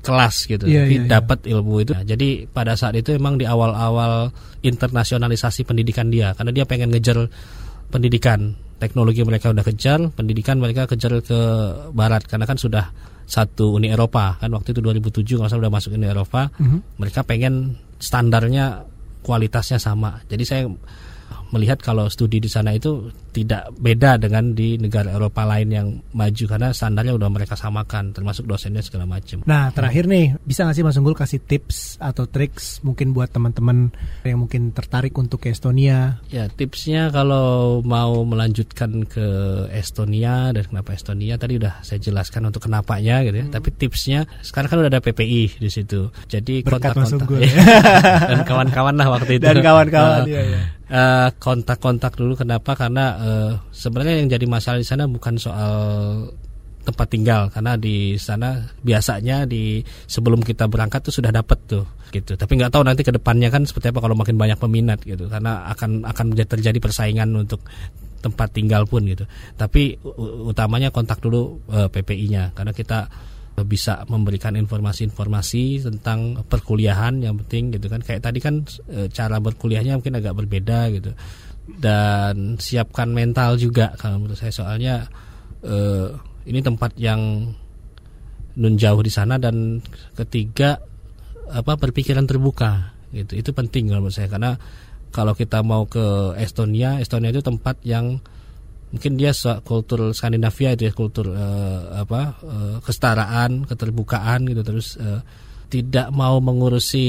kelas 0.02 0.50
gitu. 0.50 0.66
Yeah, 0.66 0.86
tapi 0.86 0.96
yeah, 0.98 1.06
iya. 1.06 1.10
dapat 1.10 1.40
yeah. 1.46 1.54
ilmu 1.58 1.76
itu. 1.82 1.92
Nah, 1.94 2.06
jadi 2.06 2.30
pada 2.50 2.74
saat 2.74 2.98
itu 2.98 3.14
emang 3.14 3.38
di 3.38 3.46
awal-awal 3.46 4.34
internasionalisasi 4.62 5.66
pendidikan 5.66 6.10
dia 6.10 6.34
karena 6.34 6.54
dia 6.54 6.66
pengen 6.66 6.94
ngejar 6.94 7.30
pendidikan 7.92 8.56
teknologi 8.82 9.22
mereka 9.22 9.54
udah 9.54 9.62
kejar 9.62 10.10
pendidikan 10.16 10.58
mereka 10.58 10.90
kejar 10.90 11.22
ke 11.22 11.40
barat 11.94 12.26
karena 12.26 12.50
kan 12.50 12.58
sudah 12.58 12.90
satu 13.32 13.80
Uni 13.80 13.88
Eropa. 13.88 14.36
Kan 14.42 14.52
waktu 14.52 14.76
itu 14.76 14.84
2007 14.84 15.40
kalau 15.40 15.48
sudah 15.48 15.72
masuk 15.72 15.96
Uni 15.96 16.10
Eropa. 16.10 16.52
Mm 16.60 16.66
-hmm. 16.68 16.80
mereka 17.00 17.22
pengen 17.24 17.80
standarnya 18.02 18.84
kualitasnya 19.24 19.78
sama. 19.78 20.20
Jadi 20.28 20.44
saya 20.44 20.64
melihat 21.52 21.80
kalau 21.84 22.08
studi 22.08 22.40
di 22.40 22.48
sana 22.48 22.76
itu 22.76 23.12
tidak 23.32 23.72
beda 23.80 24.20
dengan 24.20 24.52
di 24.52 24.76
negara 24.76 25.16
Eropa 25.16 25.48
lain 25.48 25.70
yang 25.72 25.88
maju 26.12 26.44
karena 26.48 26.76
standarnya 26.76 27.16
udah 27.16 27.30
mereka 27.32 27.56
samakan 27.56 28.12
termasuk 28.12 28.48
dosennya 28.48 28.84
segala 28.84 29.08
macam. 29.08 29.44
Nah 29.48 29.72
terakhir 29.72 30.08
nih 30.08 30.36
bisa 30.44 30.68
nggak 30.68 30.76
sih 30.76 30.84
Mas 30.84 31.00
Unggul 31.00 31.16
kasih 31.16 31.40
tips 31.40 32.00
atau 32.00 32.28
triks 32.28 32.84
mungkin 32.84 33.16
buat 33.16 33.32
teman-teman 33.32 33.92
yang 34.28 34.44
mungkin 34.44 34.76
tertarik 34.76 35.16
untuk 35.16 35.44
ke 35.44 35.52
Estonia? 35.56 36.20
Ya 36.32 36.52
tipsnya 36.52 37.12
kalau 37.12 37.80
mau 37.84 38.24
melanjutkan 38.28 39.08
ke 39.08 39.28
Estonia 39.72 40.52
dan 40.52 40.64
kenapa 40.68 40.96
Estonia 40.96 41.40
tadi 41.40 41.60
udah 41.60 41.84
saya 41.84 42.00
jelaskan 42.04 42.48
untuk 42.52 42.68
kenapanya 42.68 43.24
gitu 43.24 43.44
ya. 43.44 43.46
Hmm. 43.48 43.56
Tapi 43.56 43.70
tipsnya 43.76 44.20
sekarang 44.44 44.68
kan 44.72 44.78
udah 44.84 44.92
ada 44.92 45.04
PPI 45.04 45.60
di 45.60 45.70
situ. 45.72 46.12
Jadi 46.28 46.64
kontak-kontak 46.64 47.28
ya. 47.40 47.52
dan 48.32 48.40
kawan-kawan 48.44 48.96
lah 48.96 49.08
waktu 49.08 49.40
itu. 49.40 49.46
Dan 49.48 49.64
kawan-kawan 49.64 50.28
uh, 50.28 50.32
ya, 50.36 50.44
ya 50.44 50.81
uh, 50.92 51.30
kontak-kontak 51.40 52.14
dulu. 52.20 52.36
Kenapa? 52.36 52.76
Karena 52.76 53.06
uh, 53.18 53.52
sebenarnya 53.72 54.22
yang 54.22 54.30
jadi 54.30 54.46
masalah 54.46 54.80
di 54.84 54.88
sana 54.88 55.08
bukan 55.08 55.40
soal 55.40 55.74
tempat 56.84 57.08
tinggal. 57.08 57.48
Karena 57.50 57.80
di 57.80 58.20
sana 58.20 58.60
biasanya 58.84 59.48
di 59.48 59.82
sebelum 60.06 60.44
kita 60.44 60.68
berangkat 60.68 61.08
tuh 61.08 61.16
sudah 61.16 61.32
dapat 61.32 61.58
tuh 61.66 61.86
gitu. 62.12 62.36
Tapi 62.36 62.52
nggak 62.60 62.76
tahu 62.76 62.84
nanti 62.84 63.02
ke 63.08 63.16
depannya 63.16 63.48
kan 63.48 63.64
seperti 63.64 63.96
apa 63.96 64.04
kalau 64.04 64.14
makin 64.20 64.36
banyak 64.36 64.60
peminat 64.60 65.00
gitu. 65.08 65.32
Karena 65.32 65.72
akan 65.72 66.04
akan 66.04 66.26
terjadi 66.36 66.78
persaingan 66.78 67.32
untuk 67.34 67.64
tempat 68.22 68.54
tinggal 68.54 68.86
pun 68.86 69.02
gitu. 69.08 69.26
Tapi 69.58 69.98
utamanya 70.46 70.94
kontak 70.94 71.18
dulu 71.24 71.58
uh, 71.74 71.86
eh, 71.86 71.90
PPI-nya 71.90 72.54
karena 72.54 72.70
kita 72.76 73.10
bisa 73.66 74.04
memberikan 74.08 74.54
informasi-informasi 74.58 75.86
tentang 75.86 76.44
perkuliahan 76.46 77.22
yang 77.22 77.38
penting 77.44 77.76
gitu 77.76 77.88
kan. 77.88 78.02
Kayak 78.04 78.28
tadi 78.30 78.40
kan 78.42 78.66
e, 78.90 79.08
cara 79.10 79.38
berkuliahnya 79.38 79.98
mungkin 79.98 80.18
agak 80.18 80.36
berbeda 80.38 80.92
gitu. 80.94 81.12
Dan 81.68 82.58
siapkan 82.58 83.14
mental 83.14 83.56
juga 83.56 83.94
kalau 83.96 84.22
menurut 84.22 84.38
saya. 84.38 84.54
Soalnya 84.54 85.08
e, 85.64 85.78
ini 86.50 86.60
tempat 86.60 86.98
yang 86.98 87.52
nun 88.52 88.76
jauh 88.76 89.00
di 89.00 89.12
sana 89.14 89.40
dan 89.40 89.80
ketiga 90.18 90.82
apa 91.52 91.74
berpikiran 91.78 92.28
terbuka 92.28 92.96
gitu. 93.16 93.40
Itu 93.40 93.52
penting 93.52 93.92
kalau 93.92 94.08
menurut 94.08 94.18
saya. 94.18 94.30
Karena 94.32 94.56
kalau 95.12 95.36
kita 95.36 95.60
mau 95.62 95.86
ke 95.86 96.36
Estonia 96.40 97.04
Estonia 97.04 97.30
itu 97.30 97.44
tempat 97.44 97.80
yang 97.84 98.24
mungkin 98.92 99.16
dia 99.16 99.32
kultur 99.64 100.12
Skandinavia 100.12 100.76
itu 100.76 100.92
ya 100.92 100.94
kultur 100.94 101.32
uh, 101.32 102.04
apa 102.04 102.22
uh, 102.44 102.76
kesetaraan 102.84 103.64
keterbukaan 103.64 104.44
gitu 104.52 104.62
terus 104.68 105.00
uh, 105.00 105.24
tidak 105.72 106.12
mau 106.12 106.44
mengurusi 106.44 107.08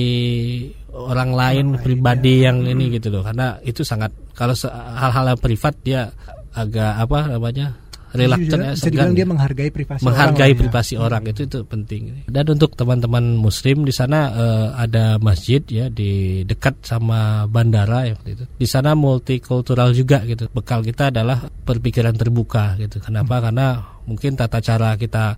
orang 0.95 1.35
lain 1.35 1.67
orang 1.75 1.83
pribadi 1.83 2.47
ya. 2.47 2.55
yang 2.55 2.63
hmm. 2.63 2.73
ini 2.79 2.85
gitu 2.95 3.11
loh 3.11 3.27
karena 3.27 3.59
itu 3.67 3.83
sangat 3.83 4.15
kalau 4.39 4.55
hal-hal 4.73 5.35
yang 5.35 5.41
privat 5.43 5.75
dia 5.83 6.15
agak 6.55 7.03
apa 7.03 7.19
namanya 7.35 7.82
reluctant 8.13 8.63
ya, 8.63 8.73
segan. 8.77 9.17
dia 9.17 9.25
menghargai 9.25 9.73
privasi 9.73 10.05
menghargai 10.05 10.53
orang 10.53 10.61
privasi 10.61 10.95
ya. 10.95 11.01
orang 11.01 11.23
itu 11.29 11.41
itu 11.49 11.59
penting. 11.65 12.03
Dan 12.29 12.45
untuk 12.53 12.77
teman-teman 12.77 13.41
muslim 13.41 13.89
di 13.89 13.93
sana 13.93 14.33
uh, 14.33 14.69
ada 14.77 15.17
masjid 15.17 15.65
ya 15.65 15.89
di 15.89 16.43
dekat 16.45 16.85
sama 16.85 17.49
bandara 17.49 18.13
ya 18.13 18.17
itu. 18.29 18.45
Di 18.47 18.67
sana 18.69 18.93
multikultural 18.93 19.97
juga 19.97 20.23
gitu. 20.29 20.47
Bekal 20.53 20.85
kita 20.85 21.09
adalah 21.09 21.49
berpikiran 21.49 22.13
terbuka 22.15 22.77
gitu. 22.77 23.01
Kenapa? 23.01 23.41
Hmm. 23.41 23.45
karena 23.49 23.67
mungkin 24.05 24.37
tata 24.37 24.59
cara 24.61 24.95
kita 25.01 25.37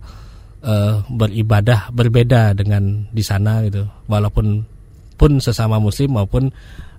uh, 0.65 1.05
beribadah 1.07 1.89
berbeda 1.95 2.51
dengan 2.53 3.07
di 3.09 3.23
sana 3.23 3.63
gitu. 3.63 3.87
Walaupun 4.11 4.67
pun 5.15 5.31
sesama 5.39 5.79
muslim 5.79 6.19
maupun 6.19 6.51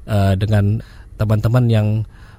uh, 0.08 0.32
dengan 0.34 0.80
teman-teman 1.16 1.64
yang 1.68 1.88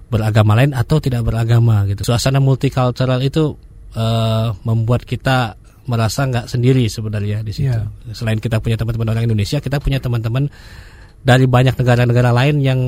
beragama 0.07 0.55
lain 0.55 0.71
atau 0.71 0.97
tidak 1.03 1.27
beragama 1.27 1.83
gitu. 1.87 2.07
Suasana 2.07 2.39
multicultural 2.39 3.19
itu 3.23 3.55
uh, 3.95 4.55
membuat 4.63 5.03
kita 5.03 5.59
merasa 5.87 6.27
nggak 6.27 6.51
sendiri 6.51 6.87
sebenarnya 6.91 7.43
di 7.43 7.51
situ. 7.55 7.71
Yeah. 7.71 8.15
Selain 8.15 8.39
kita 8.39 8.59
punya 8.59 8.75
teman-teman 8.75 9.07
orang 9.15 9.25
Indonesia, 9.27 9.63
kita 9.63 9.79
punya 9.79 10.03
teman-teman 10.03 10.51
dari 11.23 11.47
banyak 11.47 11.75
negara-negara 11.75 12.31
lain 12.31 12.55
yang 12.63 12.79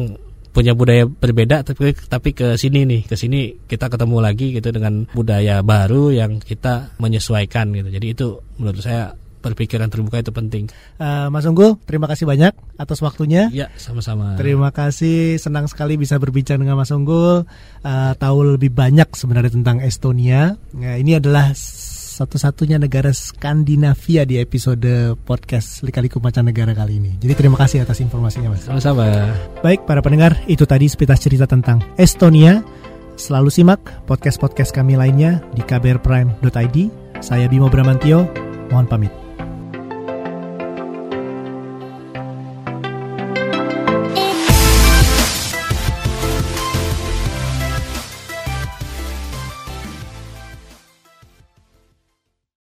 punya 0.49 0.73
budaya 0.73 1.05
berbeda 1.05 1.61
tapi 1.61 1.93
tapi 1.93 2.33
ke 2.33 2.57
sini 2.57 2.81
nih 2.81 3.01
ke 3.05 3.13
sini 3.13 3.69
kita 3.69 3.85
ketemu 3.85 4.17
lagi 4.17 4.49
gitu 4.57 4.73
dengan 4.73 5.05
budaya 5.13 5.61
baru 5.61 6.09
yang 6.09 6.41
kita 6.41 6.97
menyesuaikan 6.97 7.69
gitu 7.69 7.89
jadi 7.93 8.07
itu 8.09 8.27
menurut 8.57 8.81
saya 8.81 9.13
berpikiran 9.39 9.87
terbuka 9.87 10.21
itu 10.21 10.31
penting. 10.31 10.67
Uh, 10.99 11.31
Mas 11.33 11.47
Unggul, 11.47 11.79
terima 11.87 12.05
kasih 12.05 12.27
banyak 12.27 12.53
atas 12.75 12.99
waktunya. 12.99 13.47
Ya, 13.49 13.71
sama-sama. 13.79 14.35
Terima 14.35 14.69
kasih, 14.69 15.39
senang 15.39 15.67
sekali 15.71 15.95
bisa 15.95 16.19
berbincang 16.19 16.59
dengan 16.59 16.79
Mas 16.79 16.91
Unggul. 16.91 17.47
Uh, 17.83 18.13
tahu 18.19 18.59
lebih 18.59 18.71
banyak 18.71 19.07
sebenarnya 19.15 19.51
tentang 19.55 19.79
Estonia. 19.79 20.59
Nah, 20.75 20.95
ini 20.99 21.17
adalah 21.17 21.55
satu-satunya 22.19 22.75
negara 22.75 23.15
Skandinavia 23.15 24.27
di 24.27 24.43
episode 24.43 25.15
podcast 25.23 25.87
Lika-Liku 25.87 26.19
Negara 26.19 26.75
kali 26.75 26.99
ini. 26.99 27.11
Jadi 27.15 27.33
terima 27.39 27.55
kasih 27.55 27.87
atas 27.87 28.03
informasinya, 28.03 28.51
Mas. 28.51 28.67
Sama-sama. 28.67 29.31
Baik, 29.63 29.87
para 29.87 30.03
pendengar, 30.03 30.35
itu 30.51 30.67
tadi 30.67 30.91
sepintas 30.91 31.23
cerita 31.23 31.47
tentang 31.47 31.79
Estonia. 31.95 32.59
Selalu 33.15 33.51
simak 33.51 33.79
podcast-podcast 34.07 34.71
kami 34.75 34.99
lainnya 34.99 35.43
di 35.55 35.63
kbrprime.id. 35.63 36.77
Saya 37.19 37.51
Bimo 37.51 37.67
Bramantio, 37.67 38.27
mohon 38.71 38.87
pamit. 38.87 39.28